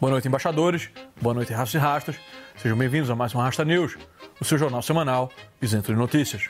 Boa 0.00 0.12
noite, 0.12 0.26
embaixadores. 0.26 0.88
Boa 1.20 1.34
noite, 1.34 1.52
rastas 1.52 1.74
e 1.74 1.84
rastas. 1.84 2.16
Sejam 2.56 2.78
bem-vindos 2.78 3.10
a 3.10 3.14
mais 3.14 3.34
um 3.34 3.38
Rasta 3.38 3.66
News, 3.66 3.98
o 4.40 4.44
seu 4.46 4.56
jornal 4.56 4.80
semanal 4.80 5.30
isento 5.60 5.92
de 5.92 5.98
notícias. 5.98 6.48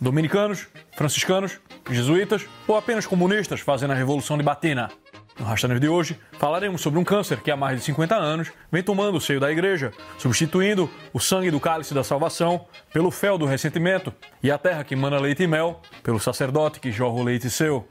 Dominicanos, 0.00 0.68
franciscanos, 0.92 1.58
jesuítas 1.90 2.46
ou 2.64 2.76
apenas 2.76 3.04
comunistas 3.04 3.58
fazendo 3.58 3.90
a 3.90 3.96
Revolução 3.96 4.38
de 4.38 4.44
Batina. 4.44 4.88
No 5.36 5.44
Rasta 5.44 5.66
News 5.66 5.80
de 5.80 5.88
hoje, 5.88 6.16
falaremos 6.38 6.80
sobre 6.80 7.00
um 7.00 7.02
câncer 7.02 7.40
que 7.40 7.50
há 7.50 7.56
mais 7.56 7.76
de 7.76 7.84
50 7.86 8.14
anos 8.14 8.52
vem 8.70 8.84
tomando 8.84 9.16
o 9.16 9.20
seio 9.20 9.40
da 9.40 9.50
igreja, 9.50 9.92
substituindo 10.16 10.88
o 11.12 11.18
sangue 11.18 11.50
do 11.50 11.58
cálice 11.58 11.92
da 11.92 12.04
salvação 12.04 12.66
pelo 12.92 13.10
fel 13.10 13.36
do 13.36 13.46
ressentimento 13.46 14.14
e 14.40 14.48
a 14.48 14.56
terra 14.56 14.84
que 14.84 14.94
mana 14.94 15.18
leite 15.18 15.42
e 15.42 15.48
mel 15.48 15.80
pelo 16.04 16.20
sacerdote 16.20 16.78
que 16.78 16.92
jorra 16.92 17.16
o 17.16 17.24
leite 17.24 17.50
seu. 17.50 17.84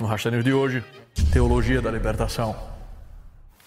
No 0.00 0.06
Rasta 0.06 0.30
News 0.30 0.44
de 0.44 0.54
hoje, 0.54 0.82
Teologia 1.30 1.82
da 1.82 1.90
Libertação. 1.90 2.56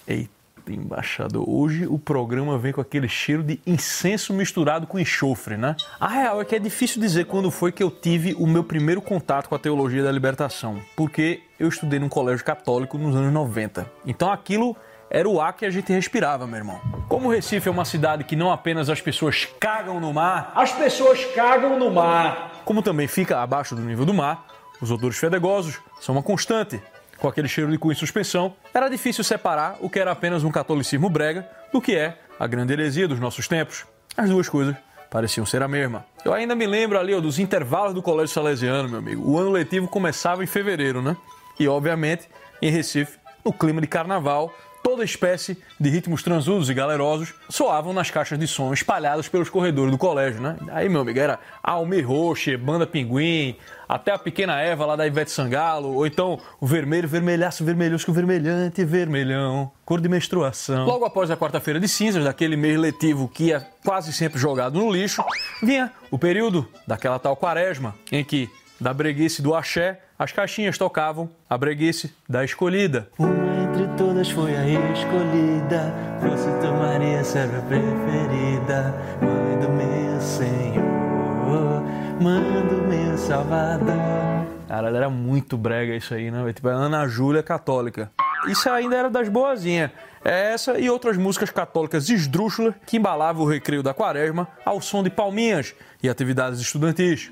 Eita 0.07 0.38
embaixador. 0.73 1.43
Hoje 1.47 1.85
o 1.87 1.97
programa 1.97 2.57
vem 2.57 2.71
com 2.71 2.81
aquele 2.81 3.07
cheiro 3.07 3.43
de 3.43 3.59
incenso 3.65 4.33
misturado 4.33 4.87
com 4.87 4.99
enxofre, 4.99 5.57
né? 5.57 5.75
A 5.99 6.07
real 6.07 6.41
é 6.41 6.45
que 6.45 6.55
é 6.55 6.59
difícil 6.59 7.01
dizer 7.01 7.25
quando 7.25 7.49
foi 7.51 7.71
que 7.71 7.83
eu 7.83 7.91
tive 7.91 8.33
o 8.35 8.47
meu 8.47 8.63
primeiro 8.63 9.01
contato 9.01 9.49
com 9.49 9.55
a 9.55 9.59
teologia 9.59 10.03
da 10.03 10.11
libertação, 10.11 10.79
porque 10.95 11.41
eu 11.59 11.67
estudei 11.67 11.99
num 11.99 12.09
colégio 12.09 12.45
católico 12.45 12.97
nos 12.97 13.15
anos 13.15 13.33
90. 13.33 13.89
Então 14.05 14.31
aquilo 14.31 14.75
era 15.09 15.27
o 15.27 15.41
ar 15.41 15.53
que 15.53 15.65
a 15.65 15.69
gente 15.69 15.91
respirava, 15.91 16.45
meu 16.45 16.57
irmão. 16.57 16.79
Como 17.07 17.29
Recife 17.29 17.67
é 17.67 17.71
uma 17.71 17.85
cidade 17.85 18.23
que 18.23 18.35
não 18.35 18.51
apenas 18.51 18.89
as 18.89 19.01
pessoas 19.01 19.45
cagam 19.59 19.99
no 19.99 20.13
mar, 20.13 20.51
as 20.55 20.71
pessoas 20.71 21.25
cagam 21.33 21.79
no 21.79 21.89
mar. 21.89 22.61
Como 22.63 22.81
também 22.81 23.07
fica 23.07 23.41
abaixo 23.41 23.75
do 23.75 23.81
nível 23.81 24.05
do 24.05 24.13
mar, 24.13 24.45
os 24.79 24.91
odores 24.91 25.17
fedegosos 25.17 25.79
são 25.99 26.15
uma 26.15 26.23
constante 26.23 26.79
com 27.19 27.27
aquele 27.27 27.47
cheiro 27.47 27.71
de 27.71 27.77
cu 27.77 27.91
em 27.91 27.95
suspensão, 27.95 28.55
era 28.73 28.89
difícil 28.89 29.23
separar 29.23 29.77
o 29.81 29.89
que 29.89 29.99
era 29.99 30.11
apenas 30.11 30.43
um 30.43 30.51
catolicismo 30.51 31.09
brega 31.09 31.47
do 31.71 31.81
que 31.81 31.95
é 31.95 32.17
a 32.39 32.47
grande 32.47 32.73
heresia 32.73 33.07
dos 33.07 33.19
nossos 33.19 33.47
tempos. 33.47 33.85
As 34.15 34.29
duas 34.29 34.47
coisas 34.47 34.75
pareciam 35.09 35.45
ser 35.45 35.61
a 35.61 35.67
mesma. 35.67 36.05
Eu 36.23 36.33
ainda 36.33 36.55
me 36.55 36.65
lembro 36.65 36.99
ali 36.99 37.13
ó, 37.13 37.19
dos 37.19 37.39
intervalos 37.39 37.93
do 37.93 38.01
colégio 38.01 38.33
salesiano, 38.33 38.87
meu 38.87 38.99
amigo. 38.99 39.29
O 39.29 39.37
ano 39.37 39.51
letivo 39.51 39.87
começava 39.87 40.43
em 40.43 40.47
fevereiro, 40.47 41.01
né? 41.01 41.17
E 41.59 41.67
obviamente, 41.67 42.29
em 42.61 42.71
Recife, 42.71 43.17
no 43.43 43.51
clima 43.51 43.81
de 43.81 43.87
carnaval, 43.87 44.53
toda 44.89 45.03
espécie 45.03 45.55
de 45.79 45.87
ritmos 45.87 46.23
transudos 46.23 46.67
e 46.67 46.73
galerosos 46.73 47.35
soavam 47.47 47.93
nas 47.93 48.09
caixas 48.09 48.39
de 48.39 48.47
som 48.47 48.73
espalhadas 48.73 49.29
pelos 49.29 49.47
corredores 49.47 49.91
do 49.91 49.99
colégio, 49.99 50.41
né? 50.41 50.57
Aí, 50.71 50.89
meu 50.89 51.01
amigo, 51.01 51.19
era 51.19 51.37
Almir 51.61 52.07
Roche, 52.07 52.57
Banda 52.57 52.87
Pinguim, 52.87 53.55
até 53.87 54.11
a 54.11 54.17
pequena 54.17 54.59
Eva 54.59 54.87
lá 54.87 54.95
da 54.95 55.05
Ivete 55.05 55.29
Sangalo, 55.29 55.93
ou 55.93 56.07
então 56.07 56.39
o 56.59 56.65
vermelho, 56.65 57.07
vermelhaço, 57.07 57.63
vermelhosco, 57.63 58.11
vermelhante, 58.11 58.83
vermelhão, 58.83 59.71
cor 59.85 60.01
de 60.01 60.09
menstruação. 60.09 60.85
Logo 60.87 61.05
após 61.05 61.29
a 61.29 61.37
quarta-feira 61.37 61.79
de 61.79 61.87
cinzas, 61.87 62.23
daquele 62.23 62.55
mês 62.55 62.75
letivo 62.75 63.27
que 63.27 63.45
ia 63.45 63.67
quase 63.85 64.11
sempre 64.11 64.39
jogado 64.39 64.79
no 64.79 64.91
lixo, 64.91 65.23
vinha 65.61 65.91
o 66.09 66.17
período 66.17 66.67
daquela 66.87 67.19
tal 67.19 67.35
quaresma, 67.35 67.93
em 68.11 68.23
que, 68.23 68.49
da 68.79 68.93
breguice 68.93 69.41
do 69.41 69.53
axé, 69.53 70.01
as 70.17 70.31
caixinhas 70.31 70.77
tocavam 70.77 71.29
a 71.49 71.57
breguice 71.57 72.13
da 72.27 72.43
escolhida. 72.43 73.09
Uma 73.17 73.49
entre 73.63 73.87
todas 73.97 74.29
foi 74.29 74.55
a 74.55 74.65
escolhida, 74.67 75.93
fosse 76.21 76.49
tua 76.59 76.71
Maria, 76.73 77.23
serva 77.23 77.61
preferida, 77.63 78.93
mãe 79.21 79.59
do 79.59 79.69
meu 79.69 80.21
Senhor, 80.21 81.83
mãe 82.21 82.67
do 82.67 82.87
meu 82.87 83.17
Salvador. 83.17 84.19
Cara, 84.67 84.89
era 84.95 85.09
muito 85.09 85.57
brega 85.57 85.95
isso 85.95 86.13
aí, 86.13 86.29
né? 86.29 86.53
Tipo, 86.53 86.67
Ana 86.67 87.07
Júlia 87.07 87.41
católica. 87.41 88.11
Isso 88.47 88.69
ainda 88.69 88.95
era 88.95 89.09
das 89.09 89.27
boazinhas. 89.27 89.91
É 90.23 90.53
essa 90.53 90.77
e 90.77 90.89
outras 90.89 91.17
músicas 91.17 91.49
católicas 91.49 92.09
esdrúxulas 92.09 92.75
que 92.85 92.97
embalavam 92.97 93.43
o 93.43 93.49
recreio 93.49 93.81
da 93.81 93.93
quaresma 93.93 94.47
ao 94.65 94.81
som 94.81 95.01
de 95.01 95.09
palminhas 95.09 95.73
e 96.03 96.09
atividades 96.09 96.59
estudantis. 96.59 97.31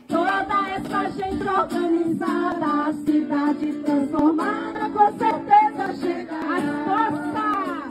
Essa 0.78 1.10
gente 1.10 1.44
organizada, 1.44 2.66
a 2.66 2.94
cidade 2.94 3.74
transformada, 3.84 4.90
com 4.92 5.18
certeza 5.18 5.96
chega 6.00 6.36
a 6.36 6.62
força. 6.86 7.90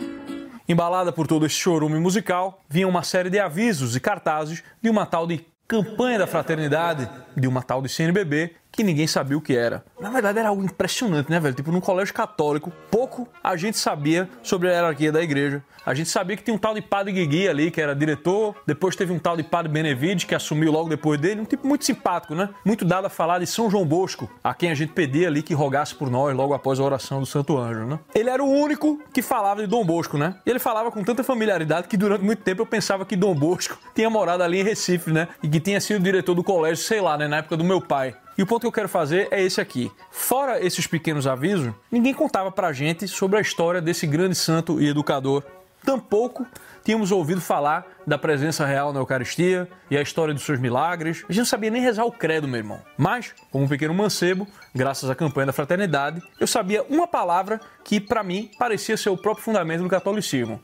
Embalada 0.69 1.13
por 1.13 1.27
todo 1.27 1.45
esse 1.45 1.57
chorume 1.57 1.99
musical, 1.99 2.61
vinha 2.69 2.87
uma 2.87 3.03
série 3.03 3.29
de 3.29 3.41
avisos 3.41 3.97
e 3.97 4.01
cartazes 4.01 4.63
de 4.81 4.89
uma 4.89 5.05
tal 5.05 5.27
de 5.27 5.45
campanha 5.67 6.21
da 6.21 6.29
fraternidade, 6.29 7.11
de 7.37 7.49
uma 7.49 7.61
tal 7.61 7.83
de 7.83 7.89
CNBB, 7.89 8.55
que 8.77 8.85
ninguém 8.85 9.07
sabia 9.07 9.37
o 9.37 9.41
que 9.41 9.57
era. 9.57 9.83
Na 9.99 10.11
verdade 10.11 10.39
era 10.39 10.51
algo 10.51 10.63
impressionante, 10.63 11.31
né, 11.31 11.41
velho? 11.41 11.55
Tipo, 11.55 11.73
num 11.73 11.81
colégio 11.81 12.13
católico, 12.13 12.71
pouco 12.91 13.27
a 13.43 13.57
gente 13.57 13.79
sabia 13.79 14.29
sobre 14.43 14.69
a 14.69 14.73
hierarquia 14.73 15.11
da 15.11 15.23
igreja. 15.23 15.65
A 15.87 15.95
gente 15.95 16.11
sabia 16.11 16.37
que 16.37 16.43
tinha 16.43 16.55
um 16.55 16.59
tal 16.59 16.75
de 16.75 16.83
Padre 16.83 17.13
Guigui 17.13 17.49
ali, 17.49 17.71
que 17.71 17.81
era 17.81 17.95
diretor. 17.95 18.57
Depois 18.67 18.97
teve 18.97 19.13
um 19.13 19.21
tal 19.21 19.37
de 19.37 19.45
Padre 19.45 19.71
Benevide, 19.71 20.27
que 20.27 20.35
assumiu 20.35 20.73
logo 20.73 20.89
depois 20.89 21.19
dele. 21.21 21.41
Um 21.41 21.45
tipo 21.45 21.67
muito 21.67 21.85
simpático, 21.85 22.35
né? 22.35 22.51
Muito 22.65 22.85
dado 22.85 23.07
a 23.07 23.09
falar 23.09 23.39
de 23.39 23.47
São 23.47 23.71
João 23.71 23.87
Bosco, 23.87 24.29
a 24.43 24.53
quem 24.53 24.71
a 24.71 24.75
gente 24.75 24.93
pedia 24.93 25.29
ali 25.29 25.43
que 25.43 25.55
rogasse 25.55 25.95
por 25.95 26.11
nós 26.11 26.37
logo 26.37 26.53
após 26.53 26.81
a 26.81 26.83
oração 26.83 27.21
do 27.21 27.27
Santo 27.27 27.57
Anjo, 27.57 27.87
né? 27.87 28.01
Ele 28.15 28.29
era 28.29 28.43
o 28.43 28.51
único 28.51 29.01
que 29.13 29.23
falava 29.23 29.61
de 29.61 29.69
Dom 29.69 29.85
Bosco, 29.87 30.19
né? 30.19 30.35
E 30.45 30.51
ele 30.51 30.59
falava 30.59 30.91
com 30.91 31.05
tanta 31.05 31.23
familiaridade 31.23 31.87
que 31.87 31.97
durante 31.97 32.25
muito 32.25 32.43
tempo 32.43 32.63
eu 32.63 32.67
pensava 32.67 33.07
que 33.07 33.15
Dom 33.15 33.35
Bosco 33.35 33.79
tinha 33.95 34.11
morado 34.11 34.43
ali 34.43 34.61
em 34.61 34.65
Recife, 34.65 35.13
né? 35.13 35.29
E 35.41 35.49
que 35.49 35.61
tinha 35.61 35.81
sido 35.81 36.03
diretor 36.03 36.35
do 36.35 36.43
colégio, 36.43 36.85
sei 36.85 37.01
lá, 37.01 37.17
né? 37.17 37.29
Na 37.29 37.37
época 37.39 37.57
do 37.57 37.63
meu 37.63 37.81
pai. 37.81 38.15
E 38.37 38.43
o 38.43 38.47
ponto 38.47 38.61
que 38.61 38.67
eu 38.67 38.73
quero 38.73 38.89
fazer 38.89 39.29
é 39.31 39.43
esse 39.43 39.61
aqui. 39.61 39.91
Fora 40.11 40.65
esses 40.65 40.87
pequenos 40.87 41.27
avisos, 41.27 41.73
ninguém 41.91 42.13
contava 42.13 42.51
pra 42.51 42.73
gente 42.73 43.09
sobre 43.09 43.39
a 43.39 43.41
história 43.41 43.81
desse 43.81 44.07
grande 44.07 44.35
santo 44.35 44.81
e 44.81 44.89
educador. 44.89 45.43
Tampouco 45.85 46.47
tínhamos 46.87 47.11
ouvido 47.11 47.41
falar 47.41 47.85
da 48.07 48.17
presença 48.17 48.65
real 48.65 48.93
na 48.93 49.01
Eucaristia 49.01 49.69
e 49.91 49.97
a 49.97 50.03
história 50.03 50.33
dos 50.33 50.45
seus 50.45 50.61
milagres. 50.61 51.25
A 51.29 51.33
gente 51.33 51.41
não 51.41 51.47
sabia 51.47 51.69
nem 51.69 51.83
rezar 51.83 52.05
o 52.05 52.13
credo, 52.13 52.47
meu 52.47 52.59
irmão. 52.59 52.81
Mas, 52.97 53.35
como 53.51 53.65
um 53.65 53.69
pequeno 53.69 53.93
mancebo, 53.93 54.47
graças 54.73 55.11
à 55.11 55.15
campanha 55.15 55.47
da 55.47 55.53
fraternidade, 55.53 56.23
eu 56.39 56.47
sabia 56.47 56.85
uma 56.89 57.09
palavra 57.09 57.61
que, 57.83 58.01
para 58.01 58.23
mim, 58.23 58.49
parecia 58.57 58.97
ser 58.97 59.11
o 59.11 59.17
próprio 59.17 59.45
fundamento 59.45 59.83
do 59.83 59.89
catolicismo: 59.89 60.61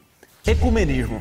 ecumenismo. 0.47 1.21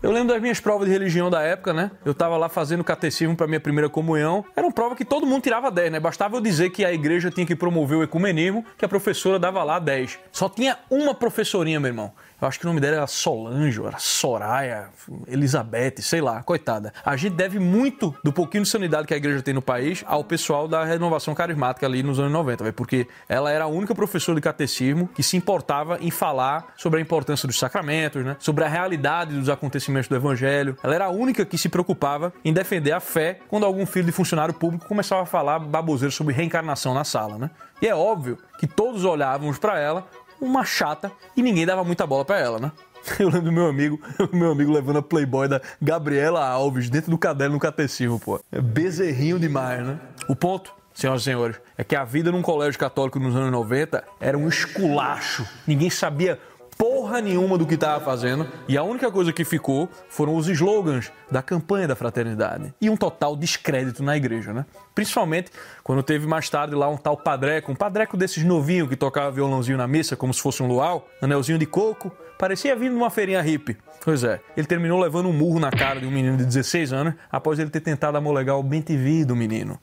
Eu 0.00 0.12
lembro 0.12 0.32
das 0.32 0.40
minhas 0.40 0.60
provas 0.60 0.86
de 0.86 0.92
religião 0.92 1.28
da 1.28 1.42
época, 1.42 1.72
né? 1.72 1.90
Eu 2.04 2.14
tava 2.14 2.36
lá 2.36 2.48
fazendo 2.48 2.84
catecismo 2.84 3.34
para 3.34 3.48
minha 3.48 3.58
primeira 3.58 3.88
comunhão. 3.88 4.44
Era 4.54 4.64
uma 4.64 4.72
prova 4.72 4.94
que 4.94 5.04
todo 5.04 5.26
mundo 5.26 5.42
tirava 5.42 5.72
10, 5.72 5.90
né? 5.90 5.98
Bastava 5.98 6.36
eu 6.36 6.40
dizer 6.40 6.70
que 6.70 6.84
a 6.84 6.92
igreja 6.92 7.32
tinha 7.32 7.44
que 7.44 7.56
promover 7.56 7.98
o 7.98 8.02
ecumenismo, 8.04 8.64
que 8.76 8.84
a 8.84 8.88
professora 8.88 9.40
dava 9.40 9.64
lá 9.64 9.80
10. 9.80 10.20
Só 10.30 10.48
tinha 10.48 10.78
uma 10.88 11.14
professorinha, 11.14 11.80
meu 11.80 11.88
irmão. 11.88 12.12
Eu 12.40 12.46
acho 12.46 12.60
que 12.60 12.64
o 12.64 12.68
nome 12.68 12.80
dela 12.80 12.98
era 12.98 13.06
Solange, 13.08 13.84
era 13.84 13.98
Soraya, 13.98 14.90
Elizabeth, 15.26 15.94
sei 16.00 16.20
lá, 16.20 16.40
coitada. 16.40 16.92
A 17.04 17.16
gente 17.16 17.34
deve 17.34 17.58
muito 17.58 18.14
do 18.22 18.32
pouquinho 18.32 18.62
de 18.62 18.68
sanidade 18.68 19.08
que 19.08 19.14
a 19.14 19.16
igreja 19.16 19.42
tem 19.42 19.52
no 19.52 19.60
país 19.60 20.04
ao 20.06 20.22
pessoal 20.22 20.68
da 20.68 20.84
renovação 20.84 21.34
carismática 21.34 21.84
ali 21.84 22.00
nos 22.00 22.20
anos 22.20 22.30
90, 22.30 22.62
véio, 22.62 22.74
porque 22.74 23.08
ela 23.28 23.50
era 23.50 23.64
a 23.64 23.66
única 23.66 23.92
professora 23.92 24.36
de 24.36 24.42
catecismo 24.42 25.08
que 25.08 25.22
se 25.22 25.36
importava 25.36 25.98
em 26.00 26.12
falar 26.12 26.74
sobre 26.76 27.00
a 27.00 27.02
importância 27.02 27.48
dos 27.48 27.58
sacramentos, 27.58 28.24
né? 28.24 28.36
sobre 28.38 28.62
a 28.62 28.68
realidade 28.68 29.34
dos 29.34 29.48
acontecimentos 29.48 30.08
do 30.08 30.14
evangelho. 30.14 30.76
Ela 30.80 30.94
era 30.94 31.04
a 31.06 31.10
única 31.10 31.44
que 31.44 31.58
se 31.58 31.68
preocupava 31.68 32.32
em 32.44 32.52
defender 32.52 32.92
a 32.92 33.00
fé 33.00 33.40
quando 33.48 33.66
algum 33.66 33.84
filho 33.84 34.06
de 34.06 34.12
funcionário 34.12 34.54
público 34.54 34.86
começava 34.86 35.22
a 35.22 35.26
falar 35.26 35.58
baboseiro 35.58 36.12
sobre 36.12 36.34
reencarnação 36.34 36.94
na 36.94 37.02
sala, 37.02 37.36
né? 37.36 37.50
E 37.82 37.86
é 37.88 37.94
óbvio 37.94 38.38
que 38.58 38.66
todos 38.66 39.04
olhávamos 39.04 39.58
para 39.58 39.78
ela 39.78 40.06
uma 40.40 40.64
chata 40.64 41.10
e 41.36 41.42
ninguém 41.42 41.66
dava 41.66 41.84
muita 41.84 42.06
bola 42.06 42.24
para 42.24 42.38
ela, 42.38 42.58
né? 42.58 42.72
Eu 43.18 43.26
lembro 43.28 43.42
do 43.42 43.52
meu 43.52 43.66
amigo, 43.66 44.00
meu 44.32 44.52
amigo 44.52 44.72
levando 44.72 44.98
a 44.98 45.02
Playboy 45.02 45.48
da 45.48 45.60
Gabriela 45.80 46.46
Alves 46.46 46.90
dentro 46.90 47.10
do 47.10 47.18
caderno 47.18 47.54
no 47.54 47.60
catecismo, 47.60 48.18
pô. 48.18 48.40
É 48.50 48.60
bezerrinho 48.60 49.38
demais, 49.38 49.86
né? 49.86 49.98
O 50.28 50.36
ponto, 50.36 50.72
senhoras 50.94 51.22
e 51.22 51.24
senhores, 51.24 51.60
é 51.76 51.84
que 51.84 51.96
a 51.96 52.04
vida 52.04 52.30
num 52.30 52.42
colégio 52.42 52.78
católico 52.78 53.18
nos 53.18 53.34
anos 53.34 53.50
90 53.50 54.04
era 54.20 54.36
um 54.36 54.48
esculacho. 54.48 55.46
Ninguém 55.66 55.90
sabia 55.90 56.38
porra 56.78 57.20
nenhuma 57.20 57.58
do 57.58 57.66
que 57.66 57.74
estava 57.74 58.02
fazendo 58.02 58.46
e 58.68 58.78
a 58.78 58.84
única 58.84 59.10
coisa 59.10 59.32
que 59.32 59.44
ficou 59.44 59.88
foram 60.08 60.36
os 60.36 60.46
slogans 60.46 61.10
da 61.28 61.42
campanha 61.42 61.88
da 61.88 61.96
fraternidade 61.96 62.72
e 62.80 62.88
um 62.88 62.96
total 62.96 63.34
descrédito 63.34 64.02
na 64.02 64.16
igreja, 64.16 64.52
né? 64.52 64.64
Principalmente 64.94 65.50
quando 65.82 66.04
teve 66.04 66.26
mais 66.28 66.48
tarde 66.48 66.76
lá 66.76 66.88
um 66.88 66.96
tal 66.96 67.16
padreco, 67.16 67.72
um 67.72 67.74
padreco 67.74 68.16
desses 68.16 68.44
novinho 68.44 68.86
que 68.86 68.94
tocava 68.94 69.32
violãozinho 69.32 69.76
na 69.76 69.88
missa 69.88 70.16
como 70.16 70.32
se 70.32 70.40
fosse 70.40 70.62
um 70.62 70.68
luau, 70.68 71.08
anelzinho 71.20 71.58
de 71.58 71.66
coco, 71.66 72.12
parecia 72.38 72.76
vindo 72.76 72.92
de 72.92 72.96
uma 72.96 73.10
feirinha 73.10 73.42
hippie. 73.42 73.76
Pois 74.04 74.22
é, 74.22 74.40
ele 74.56 74.66
terminou 74.66 75.00
levando 75.00 75.28
um 75.28 75.32
murro 75.32 75.58
na 75.58 75.70
cara 75.70 76.00
de 76.00 76.06
um 76.06 76.10
menino 76.10 76.36
de 76.36 76.44
16 76.44 76.92
anos 76.92 77.14
após 77.30 77.58
ele 77.58 77.70
ter 77.70 77.80
tentado 77.80 78.16
amolegar 78.16 78.56
o 78.56 78.62
bem 78.62 78.84
do 79.26 79.34
menino. 79.34 79.78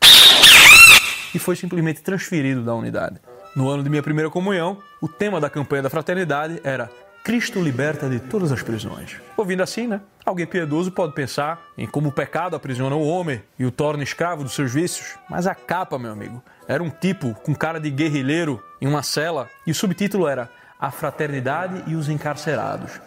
E 1.33 1.39
foi 1.39 1.57
simplesmente 1.57 2.01
transferido 2.01 2.63
da 2.63 2.73
unidade. 2.73 3.19
No 3.55 3.69
ano 3.69 3.81
de 3.81 3.89
minha 3.89 4.03
primeira 4.03 4.29
comunhão, 4.29 4.79
o 4.99 5.07
tema 5.07 5.39
da 5.39 5.49
campanha 5.49 5.83
da 5.83 5.89
fraternidade 5.89 6.59
era 6.61 6.91
Cristo 7.23 7.61
liberta 7.61 8.09
de 8.09 8.19
todas 8.19 8.51
as 8.51 8.61
prisões. 8.61 9.15
Ouvindo 9.37 9.63
assim, 9.63 9.87
né? 9.87 10.01
Alguém 10.25 10.45
piedoso 10.45 10.91
pode 10.91 11.13
pensar 11.13 11.61
em 11.77 11.87
como 11.87 12.09
o 12.09 12.11
pecado 12.11 12.55
aprisiona 12.55 12.95
o 12.97 13.07
homem 13.07 13.41
e 13.57 13.65
o 13.65 13.71
torna 13.71 14.03
escravo 14.03 14.43
dos 14.43 14.53
seus 14.53 14.73
vícios. 14.73 15.17
Mas 15.29 15.47
a 15.47 15.55
capa, 15.55 15.97
meu 15.97 16.11
amigo, 16.11 16.43
era 16.67 16.83
um 16.83 16.89
tipo 16.89 17.33
com 17.43 17.55
cara 17.55 17.79
de 17.79 17.89
guerrilheiro 17.89 18.61
em 18.81 18.87
uma 18.87 19.01
cela 19.01 19.49
e 19.65 19.71
o 19.71 19.75
subtítulo 19.75 20.27
era 20.27 20.49
A 20.77 20.91
Fraternidade 20.91 21.81
e 21.87 21.95
os 21.95 22.09
Encarcerados. 22.09 22.99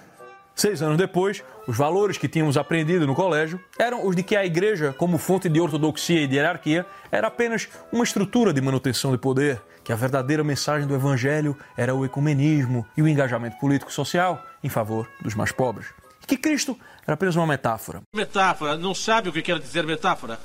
Seis 0.59 0.83
anos 0.83 0.99
depois, 0.99 1.45
os 1.69 1.77
valores 1.77 2.19
que 2.19 2.27
tínhamos 2.27 2.57
aprendido 2.57 3.07
no 3.07 3.15
colégio 3.15 3.61
eram 3.79 4.05
os 4.05 4.17
de 4.17 4.25
que 4.25 4.35
a 4.35 4.45
igreja, 4.45 4.93
como 4.93 5.17
fonte 5.17 5.49
de 5.49 5.61
ortodoxia 5.61 6.21
e 6.21 6.27
de 6.27 6.35
hierarquia, 6.35 6.85
era 7.13 7.29
apenas 7.29 7.69
uma 7.93 8.03
estrutura 8.03 8.53
de 8.53 8.61
manutenção 8.61 9.13
de 9.13 9.19
poder, 9.19 9.63
que 9.85 9.93
a 9.93 9.95
verdadeira 9.95 10.43
mensagem 10.43 10.89
do 10.89 10.97
evangelho 10.97 11.57
era 11.77 11.95
o 11.95 12.05
ecumenismo 12.05 12.85
e 12.97 13.03
o 13.03 13.07
engajamento 13.07 13.57
político-social 13.61 14.45
em 14.61 14.69
favor 14.69 15.09
dos 15.23 15.37
mais 15.37 15.53
pobres. 15.53 15.87
E 16.25 16.27
que 16.27 16.37
Cristo 16.37 16.77
era 17.07 17.15
apenas 17.15 17.37
uma 17.37 17.47
metáfora. 17.47 18.03
Metáfora? 18.13 18.77
Não 18.77 18.97
sabe 18.97 19.29
o 19.29 19.33
que 19.33 19.43
quer 19.43 19.61
dizer 19.61 19.87
metáfora? 19.87 20.41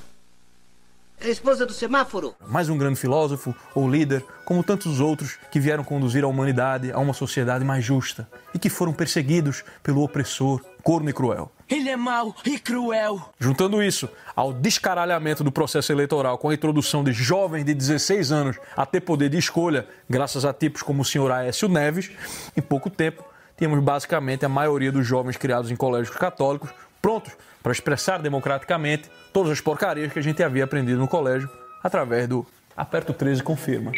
A 1.22 1.28
esposa 1.28 1.66
do 1.66 1.72
semáforo. 1.72 2.36
Mais 2.48 2.70
um 2.70 2.78
grande 2.78 3.00
filósofo 3.00 3.56
ou 3.74 3.90
líder, 3.90 4.26
como 4.46 4.64
tantos 4.64 5.00
outros 5.00 5.38
que 5.50 5.60
vieram 5.60 5.84
conduzir 5.84 6.24
a 6.24 6.28
humanidade 6.28 6.92
a 6.92 7.00
uma 7.00 7.14
sociedade 7.14 7.64
mais 7.64 7.84
justa 7.84 8.28
e 8.54 8.60
que 8.60 8.70
foram 8.70 8.92
perseguidos 8.92 9.64
pelo 9.82 10.04
opressor, 10.04 10.62
corno 10.82 11.10
e 11.10 11.14
cruel. 11.14 11.52
Ele 11.70 11.90
é 11.90 11.96
mau 11.96 12.36
e 12.46 12.60
cruel. 12.60 13.30
Juntando 13.40 13.82
isso 13.82 14.10
ao 14.36 14.52
descaralhamento 14.52 15.44
do 15.44 15.52
processo 15.52 15.92
eleitoral 15.92 16.38
com 16.38 16.50
a 16.50 16.54
introdução 16.54 17.04
de 17.04 17.14
jovens 17.14 17.64
de 17.64 17.74
16 17.74 18.32
anos 18.32 18.58
a 18.76 18.86
ter 18.86 19.02
poder 19.02 19.30
de 19.30 19.38
escolha, 19.38 19.88
graças 20.10 20.44
a 20.44 20.54
tipos 20.54 20.82
como 20.82 21.04
o 21.04 21.06
senhor 21.06 21.32
Aécio 21.32 21.70
Neves, 21.70 22.12
em 22.56 22.62
pouco 22.62 22.90
tempo 22.90 23.24
tínhamos 23.58 23.82
basicamente 23.82 24.46
a 24.46 24.50
maioria 24.50 24.92
dos 24.92 25.08
jovens 25.08 25.38
criados 25.38 25.72
em 25.72 25.76
colégios 25.76 26.16
católicos 26.16 26.70
prontos 27.02 27.34
para 27.64 27.72
expressar 27.72 28.22
democraticamente 28.22 29.10
todas 29.32 29.52
as 29.52 29.62
porcarias 29.62 30.12
que 30.12 30.20
a 30.20 30.22
gente 30.22 30.44
havia 30.44 30.66
aprendido 30.66 31.00
no 31.00 31.08
colégio 31.08 31.50
através 31.82 32.28
do 32.28 32.46
aperto 32.76 33.14
13 33.14 33.42
confirma. 33.42 33.92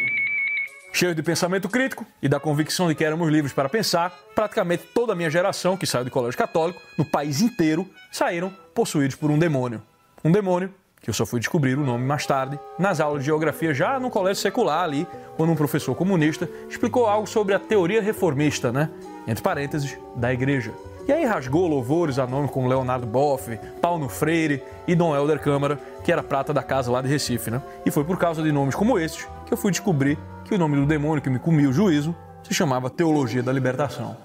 Cheio 0.94 1.14
de 1.14 1.22
pensamento 1.22 1.68
crítico 1.68 2.06
e 2.22 2.30
da 2.30 2.40
convicção 2.40 2.88
de 2.88 2.96
que 2.96 3.04
éramos 3.04 3.30
livres 3.30 3.52
para 3.52 3.68
pensar, 3.68 4.18
praticamente 4.34 4.84
toda 4.94 5.12
a 5.12 5.16
minha 5.16 5.30
geração 5.30 5.76
que 5.76 5.86
saiu 5.86 6.06
do 6.06 6.12
colégio 6.12 6.38
católico, 6.38 6.82
no 6.98 7.04
país 7.04 7.42
inteiro, 7.42 7.90
saíram 8.12 8.54
possuídos 8.74 9.18
por 9.18 9.30
um 9.30 9.38
demônio. 9.38 9.82
Um 10.24 10.32
demônio 10.32 10.74
que 11.02 11.10
eu 11.10 11.14
só 11.14 11.24
fui 11.24 11.40
descobrir 11.40 11.78
o 11.78 11.86
nome 11.86 12.04
mais 12.04 12.26
tarde, 12.26 12.58
nas 12.80 13.00
aulas 13.00 13.22
de 13.22 13.28
geografia 13.28 13.76
já 13.76 14.00
no 14.00 14.10
colégio 14.10 14.42
secular 14.42 14.84
ali, 14.84 15.06
quando 15.38 15.52
um 15.52 15.56
professor 15.56 15.94
comunista 15.94 16.50
explicou 16.68 17.06
algo 17.06 17.28
sobre 17.28 17.54
a 17.54 17.60
teoria 17.60 18.02
reformista, 18.02 18.72
né? 18.72 18.90
Entre 19.28 19.44
parênteses, 19.44 19.96
da 20.16 20.34
igreja. 20.34 20.74
E 21.08 21.14
aí 21.14 21.24
rasgou 21.24 21.68
louvores 21.68 22.18
a 22.18 22.26
nomes 22.26 22.50
como 22.50 22.68
Leonardo 22.68 23.06
Boff, 23.06 23.60
Paulo 23.80 24.10
Freire 24.10 24.64
e 24.88 24.96
Dom 24.96 25.16
Helder 25.16 25.40
Câmara, 25.40 25.80
que 26.04 26.12
era 26.12 26.24
prata 26.24 26.52
da 26.52 26.64
casa 26.64 26.92
lá 26.92 27.02
de 27.02 27.08
Recife, 27.08 27.52
né? 27.52 27.62
E 27.86 27.92
foi 27.92 28.04
por 28.04 28.18
causa 28.18 28.42
de 28.42 28.52
nomes 28.52 28.74
como 28.74 28.98
esses 28.98 29.28
que 29.46 29.54
eu 29.54 29.58
fui 29.58 29.70
descobrir 29.70 30.18
que 30.44 30.56
o 30.56 30.58
nome 30.58 30.78
do 30.78 30.86
demônio 30.86 31.22
que 31.22 31.30
me 31.30 31.38
comia 31.38 31.70
o 31.70 31.74
juízo 31.74 32.16
se 32.42 32.54
chamava 32.54 32.90
Teologia 32.90 33.44
da 33.44 33.54
Libertação. 33.54 34.18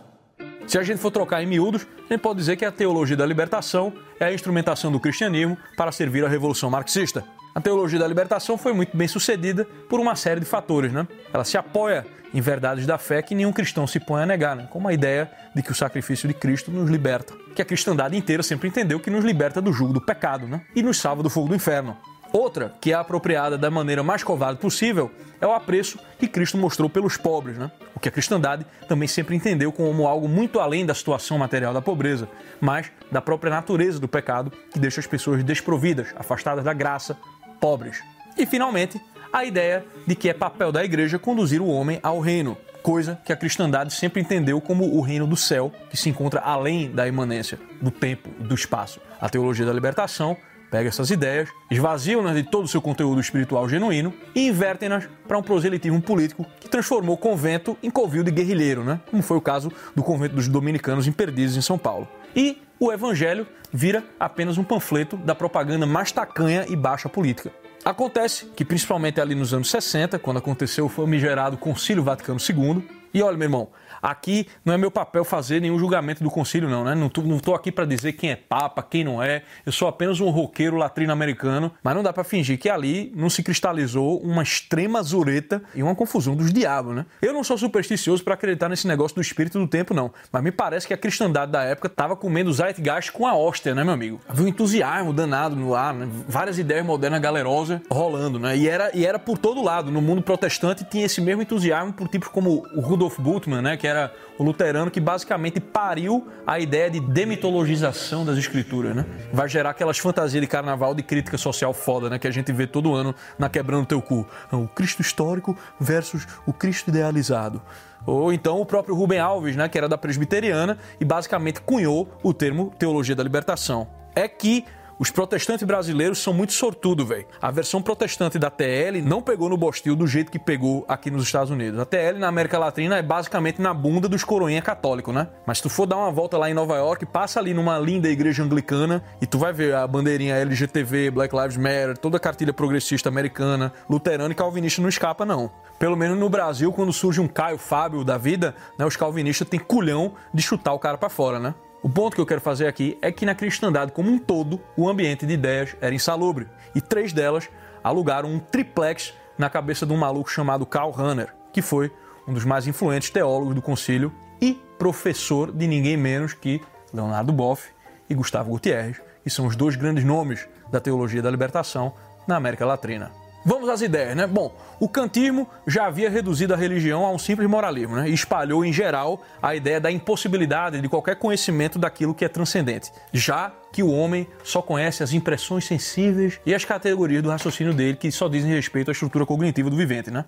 Se 0.67 0.79
a 0.79 0.83
gente 0.83 0.99
for 0.99 1.11
trocar 1.11 1.43
em 1.43 1.47
miúdos, 1.47 1.87
a 2.09 2.13
gente 2.15 2.23
pode 2.23 2.39
dizer 2.39 2.57
que 2.57 2.65
a 2.65 2.71
teologia 2.71 3.17
da 3.17 3.27
libertação 3.27 3.93
é 4.21 4.27
a 4.27 4.33
instrumentação 4.33 4.93
do 4.93 5.01
cristianismo 5.01 5.59
para 5.77 5.91
servir 5.91 6.25
à 6.25 6.29
revolução 6.29 6.71
marxista. 6.71 7.25
A 7.55 7.61
teologia 7.61 7.99
da 7.99 8.07
libertação 8.07 8.57
foi 8.57 8.73
muito 8.73 8.97
bem 8.97 9.09
sucedida 9.09 9.67
por 9.89 9.99
uma 9.99 10.15
série 10.15 10.41
de 10.41 10.47
fatores, 10.47 10.93
né? 10.93 11.07
Ela 11.33 11.45
se 11.45 11.59
apoia 11.59 12.07
em 12.33 12.41
verdades 12.41 12.87
da 12.87 12.97
fé 12.97 13.23
que 13.23 13.35
nenhum 13.35 13.53
cristão 13.53 13.87
se 13.87 13.99
põe 13.99 14.23
a 14.23 14.27
negar, 14.27 14.55
né? 14.55 14.69
como 14.71 14.89
a 14.89 14.93
ideia 14.93 15.31
de 15.55 15.63
que 15.63 15.73
o 15.73 15.75
sacrifício 15.75 16.29
de 16.29 16.35
Cristo 16.35 16.71
nos 16.71 16.89
liberta, 16.89 17.35
que 17.55 17.63
a 17.63 17.65
cristandade 17.65 18.17
inteira 18.17 18.43
sempre 18.43 18.69
entendeu 18.69 19.01
que 19.01 19.11
nos 19.11 19.25
liberta 19.25 19.61
do 19.61 19.73
jugo 19.73 19.93
do 19.93 20.01
pecado 20.01 20.47
né? 20.47 20.63
e 20.75 20.83
nos 20.83 20.99
salva 20.99 21.23
do 21.23 21.31
fogo 21.31 21.49
do 21.49 21.55
inferno. 21.55 21.97
Outra, 22.33 22.73
que 22.81 22.93
é 22.93 22.95
apropriada 22.95 23.59
da 23.59 23.69
maneira 23.69 24.05
mais 24.05 24.23
covarde 24.23 24.61
possível, 24.61 25.11
é 25.41 25.47
o 25.47 25.53
apreço 25.53 25.99
que 26.17 26.29
Cristo 26.29 26.57
mostrou 26.57 26.89
pelos 26.89 27.17
pobres, 27.17 27.59
né? 27.59 27.73
o 27.93 27.99
que 27.99 28.09
a 28.09 28.13
cristandade 28.13 28.65
também 28.87 29.09
sempre 29.09 29.35
entendeu 29.35 29.73
como 29.73 30.07
algo 30.07 30.29
muito 30.29 30.61
além 30.61 30.87
da 30.87 30.95
situação 30.95 31.37
material 31.39 31.75
da 31.75 31.83
pobreza, 31.83 32.29
mas 32.61 32.93
da 33.11 33.21
própria 33.21 33.51
natureza 33.51 33.99
do 33.99 34.07
pecado 34.07 34.53
que 34.73 34.79
deixa 34.79 35.01
as 35.01 35.09
pessoas 35.09 35.43
desprovidas, 35.43 36.15
afastadas 36.17 36.63
da 36.63 36.73
graça, 36.73 37.17
pobres. 37.61 38.03
E 38.37 38.47
finalmente, 38.47 39.01
a 39.33 39.45
ideia 39.45 39.85
de 40.07 40.15
que 40.15 40.29
é 40.29 40.35
papel 40.35 40.73
da 40.73 40.85
igreja 40.85 41.19
conduzir 41.19 41.61
o 41.61 41.69
homem 41.69 42.01
ao 42.03 42.19
reino, 42.19 42.57
coisa 42.83 43.21
que 43.25 43.33
a 43.33 43.37
cristandade 43.37 43.93
sempre 43.93 44.21
entendeu 44.21 44.61
como 44.61 44.97
o 44.97 45.01
reino 45.01 45.27
do 45.27 45.37
céu, 45.37 45.73
que 45.91 45.97
se 45.97 46.09
encontra 46.09 46.41
além 46.41 46.91
da 46.91 47.07
imanência, 47.07 47.59
do 47.81 47.91
tempo, 47.91 48.31
do 48.43 48.55
espaço. 48.55 49.01
A 49.21 49.29
teologia 49.29 49.67
da 49.67 49.73
libertação 49.73 50.37
pega 50.71 50.89
essas 50.89 51.11
ideias, 51.11 51.49
esvaziam-nas 51.71 52.35
de 52.35 52.45
todo 52.45 52.65
o 52.65 52.69
seu 52.69 52.81
conteúdo 52.81 53.21
espiritual 53.21 53.69
genuíno 53.69 54.15
e 54.35 54.47
invertem-nas 54.49 55.09
para 55.27 55.37
um 55.37 55.43
proselitismo 55.43 56.01
político 56.01 56.47
que 56.61 56.69
transformou 56.69 57.17
o 57.17 57.19
convento 57.19 57.77
em 57.83 57.91
covil 57.91 58.23
de 58.23 58.31
guerrilheiro, 58.31 58.85
né? 58.85 59.01
como 59.11 59.23
foi 59.23 59.37
o 59.37 59.41
caso 59.41 59.71
do 59.95 60.03
convento 60.03 60.37
dos 60.37 60.49
dominicanos 60.49 61.07
em 61.07 61.13
Perdizes, 61.13 61.57
em 61.57 61.61
São 61.61 61.77
Paulo. 61.77 62.09
E 62.35 62.63
o 62.81 62.91
evangelho 62.91 63.47
vira 63.71 64.03
apenas 64.19 64.57
um 64.57 64.65
panfleto 64.65 65.19
da 65.19 65.35
propaganda 65.35 65.85
mais 65.85 66.11
tacanha 66.11 66.65
e 66.67 66.75
baixa 66.75 67.11
política. 67.11 67.53
Acontece 67.85 68.47
que, 68.57 68.65
principalmente 68.65 69.21
ali 69.21 69.35
nos 69.35 69.53
anos 69.53 69.71
60, 69.71 70.19
quando 70.19 70.39
aconteceu 70.39 70.87
o 70.87 70.89
famigerado 70.89 71.59
Concílio 71.59 72.03
Vaticano 72.03 72.41
II, 72.41 72.83
e 73.13 73.23
olha, 73.23 73.37
meu 73.37 73.47
irmão, 73.47 73.69
Aqui 74.03 74.47
não 74.65 74.75
é 74.75 74.79
meu 74.79 74.91
papel 74.91 75.25
fazer 75.25 75.61
nenhum 75.61 75.79
julgamento 75.79 76.23
do 76.23 76.31
concílio, 76.31 76.69
não, 76.69 76.85
né? 76.85 76.95
Não 76.95 77.09
tô 77.09 77.55
aqui 77.55 77.71
para 77.71 77.85
dizer 77.85 78.13
quem 78.15 78.31
é 78.31 78.37
papa, 78.37 78.83
quem 78.83 79.05
não 79.05 79.23
é. 79.23 79.43
Eu 79.65 79.73
sou 79.73 79.89
apenas 79.89 80.21
um 80.21 80.31
roqueiro 80.31 80.77
latino-americano, 80.77 81.73
mas 81.83 81.95
não 81.95 82.03
dá 82.03 82.13
para 82.13 82.25
fingir 82.25 82.59
que 82.59 82.69
ali 82.69 83.13
não 83.15 83.29
se 83.31 83.43
cristalizou 83.43 84.21
uma 84.21 84.43
extrema 84.43 85.03
zureta 85.03 85.63
e 85.75 85.83
uma 85.83 85.95
confusão 85.95 86.35
dos 86.35 86.53
diabos, 86.53 86.95
né? 86.95 87.07
Eu 87.21 87.33
não 87.33 87.45
sou 87.45 87.59
supersticioso 87.59 88.25
para 88.25 88.35
acreditar 88.35 88.69
nesse 88.69 88.87
negócio 88.87 89.15
do 89.15 89.21
espírito 89.21 89.59
do 89.59 89.67
tempo, 89.67 89.93
não. 89.93 90.13
Mas 90.33 90.43
me 90.43 90.53
parece 90.53 90.87
que 90.87 90.95
a 90.95 90.99
cristandade 90.99 91.53
da 91.53 91.63
época 91.63 91.89
tava 91.89 92.17
comendo 92.17 92.53
Zeitgeist 92.53 93.13
com 93.13 93.27
a 93.27 93.35
hóstia, 93.37 93.75
né, 93.75 93.85
meu 93.85 93.95
amigo? 93.95 94.21
Havia 94.29 94.45
um 94.45 94.49
entusiasmo 94.49 95.13
danado 95.13 95.57
no 95.57 95.75
ar, 95.75 95.93
né? 95.95 96.09
Várias 96.29 96.59
ideias 96.59 96.85
modernas 96.85 97.21
galerosas 97.21 97.81
rolando, 97.91 98.39
né? 98.39 98.57
E 98.57 98.69
era, 98.69 98.91
e 98.95 99.05
era 99.05 99.19
por 99.19 99.37
todo 99.39 99.63
lado. 99.63 99.91
No 99.91 100.01
mundo 100.01 100.23
protestante 100.23 100.85
tinha 100.85 101.07
esse 101.07 101.21
mesmo 101.21 101.43
entusiasmo 101.43 101.93
por 101.93 102.09
tipos 102.09 102.29
como 102.29 102.67
o 102.75 102.81
Rudolf 102.81 103.19
Bultmann, 103.19 103.63
né? 103.63 103.77
Que 103.77 103.87
era 103.91 104.13
o 104.39 104.43
luterano 104.43 104.91
que 104.91 105.01
basicamente 105.01 105.61
pariu 105.61 106.27
a 106.47 106.59
ideia 106.59 106.91
de 106.91 107.01
demitologização 107.01 108.25
das 108.25 108.39
escrituras, 108.39 108.97
né? 108.97 109.05
Vai 109.33 109.49
gerar 109.49 109.71
aquelas 109.71 109.99
fantasias 109.99 110.41
de 110.41 110.47
carnaval 110.47 110.95
de 110.95 111.03
crítica 111.03 111.37
social 111.37 111.75
foda, 111.75 112.09
né? 112.09 112.19
Que 112.19 112.27
a 112.27 112.31
gente 112.31 112.53
vê 112.53 112.67
todo 112.67 112.95
ano 112.95 113.15
na 113.39 113.49
Quebrando 113.49 113.87
Teu 113.87 114.01
Cu. 114.01 114.27
O 114.51 114.67
Cristo 114.69 115.03
histórico 115.03 115.57
versus 115.79 116.27
o 116.47 116.53
Cristo 116.53 116.89
idealizado. 116.89 117.61
Ou 118.07 118.33
então 118.33 118.61
o 118.61 118.65
próprio 118.65 118.95
Rubem 118.95 119.19
Alves, 119.19 119.57
né? 119.57 119.69
Que 119.69 119.77
era 119.77 119.89
da 119.89 119.99
presbiteriana 119.99 120.79
e 120.99 121.05
basicamente 121.05 121.61
cunhou 121.61 122.09
o 122.23 122.33
termo 122.33 122.73
teologia 122.79 123.15
da 123.15 123.23
libertação. 123.23 123.89
É 124.15 124.27
que 124.27 124.65
Os 125.01 125.11
protestantes 125.11 125.67
brasileiros 125.67 126.19
são 126.19 126.35
muito 126.35 126.53
sortudos, 126.53 127.09
velho. 127.09 127.25
A 127.41 127.51
versão 127.51 127.81
protestante 127.81 128.39
da 128.39 128.51
TL 128.51 129.01
não 129.03 129.23
pegou 129.23 129.49
no 129.49 129.57
Bostil 129.57 129.97
do 129.97 130.07
jeito 130.07 130.31
que 130.31 130.39
pegou 130.39 130.85
aqui 130.87 131.11
nos 131.11 131.23
Estados 131.23 131.51
Unidos. 131.51 131.81
A 131.81 131.87
TL 131.87 132.19
na 132.19 132.29
América 132.29 132.59
Latina 132.59 132.99
é 132.99 133.03
basicamente 133.03 133.63
na 133.63 133.73
bunda 133.73 134.11
dos 134.11 134.25
coroinha 134.25 134.61
católico, 134.61 135.11
né? 135.11 135.29
Mas 135.47 135.57
se 135.57 135.63
tu 135.63 135.71
for 135.71 135.87
dar 135.87 135.97
uma 135.97 136.13
volta 136.13 136.37
lá 136.37 136.51
em 136.51 136.53
Nova 136.53 136.77
York, 136.77 137.07
passa 137.07 137.41
ali 137.41 137.55
numa 137.55 137.79
linda 137.79 138.11
igreja 138.11 138.43
anglicana 138.43 139.03
e 139.23 139.27
tu 139.27 139.39
vai 139.39 139.55
ver 139.55 139.75
a 139.75 139.87
bandeirinha 139.87 140.37
LGTV, 140.37 141.11
Black 141.13 141.35
Lives 141.35 141.57
Matter, 141.57 141.97
toda 141.97 142.19
a 142.19 142.21
cartilha 142.21 142.53
progressista 142.53 143.09
americana, 143.09 143.73
luterana 143.89 144.33
e 144.33 144.37
calvinista 144.37 144.83
não 144.83 144.89
escapa, 144.91 145.25
não. 145.25 145.51
Pelo 145.79 145.97
menos 145.97 146.19
no 146.19 146.29
Brasil, 146.29 146.71
quando 146.75 146.93
surge 146.93 147.23
um 147.23 147.27
Caio 147.27 147.57
Fábio 147.57 148.05
da 148.05 148.19
vida, 148.19 148.55
né, 148.79 148.85
os 148.85 148.97
calvinistas 148.97 149.49
têm 149.49 149.59
culhão 149.59 150.13
de 150.35 150.43
chutar 150.43 150.75
o 150.75 150.79
cara 150.79 150.99
para 150.99 151.09
fora, 151.09 151.41
né? 151.41 151.55
O 151.83 151.89
ponto 151.89 152.15
que 152.15 152.21
eu 152.21 152.27
quero 152.27 152.41
fazer 152.43 152.67
aqui 152.67 152.99
é 153.01 153.11
que 153.11 153.25
na 153.25 153.35
cristandade 153.35 153.93
como 153.93 154.11
um 154.11 154.19
todo, 154.19 154.61
o 154.77 154.89
ambiente 154.89 155.25
de 155.25 155.33
ideias 155.33 155.75
era 155.81 155.95
insalubre. 155.95 156.47
E 156.75 156.81
três 156.81 157.13
delas 157.13 157.49
alugaram 157.83 158.29
um 158.29 158.39
triplex 158.39 159.15
na 159.39 159.49
cabeça 159.49 159.87
de 159.87 159.93
um 159.93 159.97
maluco 159.97 160.31
chamado 160.31 160.67
Karl 160.67 160.91
Rahner, 160.91 161.35
que 161.53 161.63
foi 161.63 161.91
um 162.29 162.35
dos 162.35 162.45
mais 162.45 162.67
influentes 162.67 163.09
teólogos 163.09 163.55
do 163.55 163.63
concílio 163.63 164.13
e 164.43 164.61
professor 164.79 165.51
de 165.51 165.67
ninguém 165.67 165.97
menos 165.97 166.35
que 166.35 166.61
Leonardo 166.93 167.33
Boff 167.33 167.71
e 168.11 168.15
Gustavo 168.15 168.51
Gutierrez, 168.51 169.01
que 169.23 169.31
são 169.31 169.47
os 169.47 169.57
dois 169.57 169.75
grandes 169.75 170.05
nomes 170.05 170.47
da 170.71 170.81
teologia 170.81 171.23
da 171.23 171.31
libertação 171.31 171.95
na 172.27 172.37
América 172.37 172.67
Latina. 172.67 173.11
Vamos 173.45 173.71
às 173.71 173.81
ideias, 173.81 174.15
né? 174.15 174.27
Bom, 174.27 174.55
o 174.79 174.87
kantismo 174.87 175.49
já 175.67 175.87
havia 175.87 176.11
reduzido 176.11 176.53
a 176.53 176.57
religião 176.57 177.07
a 177.07 177.11
um 177.11 177.19
simples 177.19 177.49
moralismo, 177.49 177.97
né? 177.97 178.09
E 178.09 178.13
espalhou 178.13 178.65
em 178.65 178.73
geral 178.73 179.23
a 179.43 179.55
ideia 179.55 179.81
da 179.81 179.91
impossibilidade 179.91 180.81
de 180.81 180.89
qualquer 180.89 181.17
conhecimento 181.17 181.79
daquilo 181.79 182.15
que 182.15 182.25
é 182.25 182.29
transcendente, 182.29 182.93
já 183.13 183.51
que 183.73 183.83
o 183.83 183.91
homem 183.91 184.27
só 184.45 184.61
conhece 184.61 185.03
as 185.03 185.15
impressões 185.15 185.65
sensíveis 185.65 186.39
e 186.45 186.55
as 186.55 186.65
categorias 186.67 187.23
do 187.23 187.31
raciocínio 187.31 187.73
dele 187.73 187.97
que 187.97 188.13
só 188.13 188.29
dizem 188.29 188.53
respeito 188.53 188.91
à 188.91 188.93
estrutura 188.93 189.25
cognitiva 189.25 189.71
do 189.71 189.77
vivente, 189.77 190.11
né? 190.11 190.27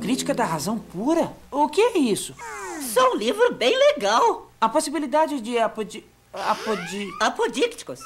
Crítica 0.00 0.34
da 0.34 0.44
razão 0.44 0.78
pura? 0.78 1.32
O 1.50 1.68
que 1.68 1.80
é 1.80 1.98
isso? 1.98 2.34
Só 2.92 3.12
um 3.12 3.16
livro 3.16 3.54
bem 3.54 3.74
legal. 3.94 4.50
A 4.60 4.68
possibilidade 4.68 5.40
de 5.40 5.58
apodi... 5.58 6.04
apodi... 6.34 7.08
Apodícticos. 7.20 8.00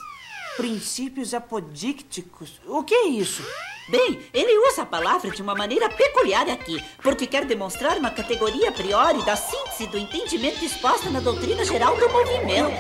princípios 0.56 1.34
apodícticos. 1.34 2.60
O 2.66 2.84
que 2.84 2.94
é 2.94 3.08
isso? 3.08 3.42
Bem, 3.88 4.20
ele 4.34 4.58
usa 4.68 4.82
a 4.82 4.86
palavra 4.86 5.30
de 5.30 5.40
uma 5.40 5.54
maneira 5.54 5.88
peculiar 5.88 6.48
aqui, 6.48 6.82
porque 7.00 7.24
quer 7.24 7.44
demonstrar 7.44 7.96
uma 7.98 8.10
categoria 8.10 8.70
a 8.70 8.72
priori 8.72 9.24
da 9.24 9.36
síntese 9.36 9.86
do 9.86 9.96
entendimento 9.96 10.64
exposta 10.64 11.08
na 11.08 11.20
doutrina 11.20 11.64
geral 11.64 11.96
do 11.96 12.08
movimento. 12.08 12.72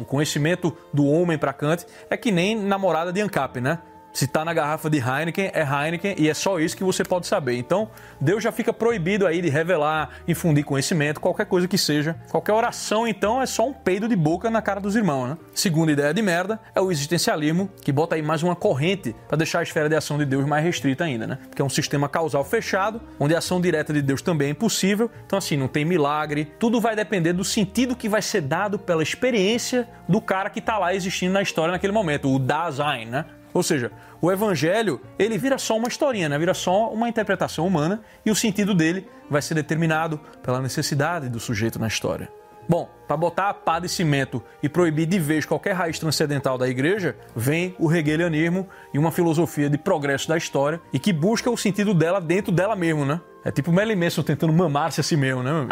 O 0.00 0.04
conhecimento 0.04 0.76
do 0.92 1.06
homem 1.06 1.38
para 1.38 1.52
Kant 1.52 1.86
é 2.08 2.16
que 2.16 2.32
nem 2.32 2.56
namorada 2.56 3.12
de 3.12 3.20
ANCAP, 3.20 3.60
né? 3.60 3.80
Se 4.12 4.24
está 4.24 4.44
na 4.44 4.52
garrafa 4.52 4.90
de 4.90 4.98
Heineken, 4.98 5.50
é 5.54 5.62
Heineken 5.62 6.16
e 6.18 6.28
é 6.28 6.34
só 6.34 6.58
isso 6.58 6.76
que 6.76 6.82
você 6.82 7.04
pode 7.04 7.26
saber. 7.26 7.56
Então, 7.56 7.90
Deus 8.20 8.42
já 8.42 8.50
fica 8.50 8.72
proibido 8.72 9.26
aí 9.26 9.40
de 9.40 9.48
revelar, 9.48 10.10
infundir 10.26 10.64
conhecimento, 10.64 11.20
qualquer 11.20 11.46
coisa 11.46 11.68
que 11.68 11.78
seja. 11.78 12.16
Qualquer 12.30 12.52
oração, 12.52 13.06
então, 13.06 13.40
é 13.40 13.46
só 13.46 13.68
um 13.68 13.72
peido 13.72 14.08
de 14.08 14.16
boca 14.16 14.50
na 14.50 14.60
cara 14.60 14.80
dos 14.80 14.96
irmãos, 14.96 15.28
né? 15.28 15.38
Segunda 15.54 15.92
ideia 15.92 16.12
de 16.12 16.22
merda 16.22 16.60
é 16.74 16.80
o 16.80 16.90
existencialismo, 16.90 17.70
que 17.82 17.92
bota 17.92 18.16
aí 18.16 18.22
mais 18.22 18.42
uma 18.42 18.56
corrente 18.56 19.14
para 19.28 19.36
deixar 19.36 19.60
a 19.60 19.62
esfera 19.62 19.88
de 19.88 19.94
ação 19.94 20.18
de 20.18 20.24
Deus 20.24 20.44
mais 20.44 20.64
restrita 20.64 21.04
ainda, 21.04 21.26
né? 21.26 21.38
Porque 21.48 21.62
é 21.62 21.64
um 21.64 21.70
sistema 21.70 22.08
causal 22.08 22.44
fechado, 22.44 23.00
onde 23.18 23.34
a 23.34 23.38
ação 23.38 23.60
direta 23.60 23.92
de 23.92 24.02
Deus 24.02 24.20
também 24.20 24.48
é 24.48 24.50
impossível. 24.50 25.10
Então, 25.24 25.38
assim, 25.38 25.56
não 25.56 25.68
tem 25.68 25.84
milagre. 25.84 26.52
Tudo 26.58 26.80
vai 26.80 26.96
depender 26.96 27.32
do 27.32 27.44
sentido 27.44 27.94
que 27.94 28.08
vai 28.08 28.22
ser 28.22 28.40
dado 28.40 28.78
pela 28.78 29.02
experiência 29.02 29.88
do 30.08 30.20
cara 30.20 30.50
que 30.50 30.58
está 30.58 30.78
lá 30.78 30.94
existindo 30.94 31.32
na 31.32 31.42
história 31.42 31.70
naquele 31.70 31.92
momento, 31.92 32.34
o 32.34 32.38
Dasein, 32.38 33.06
né? 33.06 33.24
Ou 33.52 33.62
seja, 33.62 33.90
o 34.20 34.30
evangelho, 34.30 35.00
ele 35.18 35.36
vira 35.38 35.58
só 35.58 35.76
uma 35.76 35.88
historinha, 35.88 36.28
né? 36.28 36.38
vira 36.38 36.54
só 36.54 36.90
uma 36.92 37.08
interpretação 37.08 37.66
humana 37.66 38.00
e 38.24 38.30
o 38.30 38.36
sentido 38.36 38.74
dele 38.74 39.08
vai 39.28 39.42
ser 39.42 39.54
determinado 39.54 40.20
pela 40.42 40.60
necessidade 40.60 41.28
do 41.28 41.40
sujeito 41.40 41.78
na 41.78 41.88
história. 41.88 42.28
Bom, 42.68 42.88
para 43.08 43.16
botar 43.16 43.48
a 43.48 43.54
pá 43.54 43.80
de 43.80 43.88
cimento 43.88 44.40
e 44.62 44.68
proibir 44.68 45.06
de 45.06 45.18
vez 45.18 45.44
qualquer 45.44 45.72
raiz 45.72 45.98
transcendental 45.98 46.56
da 46.56 46.68
igreja, 46.68 47.16
vem 47.34 47.74
o 47.80 47.92
hegelianismo 47.92 48.68
e 48.94 48.98
uma 48.98 49.10
filosofia 49.10 49.68
de 49.68 49.76
progresso 49.76 50.28
da 50.28 50.36
história 50.36 50.80
e 50.92 50.98
que 50.98 51.12
busca 51.12 51.50
o 51.50 51.56
sentido 51.56 51.92
dela 51.92 52.20
dentro 52.20 52.52
dela 52.52 52.76
mesmo, 52.76 53.04
né? 53.04 53.20
É 53.44 53.50
tipo 53.50 53.72
Melly 53.72 53.96
Manson 53.96 54.22
tentando 54.22 54.52
mamar-se 54.52 55.00
a 55.00 55.02
si 55.02 55.16
mesmo, 55.16 55.42
né? 55.42 55.66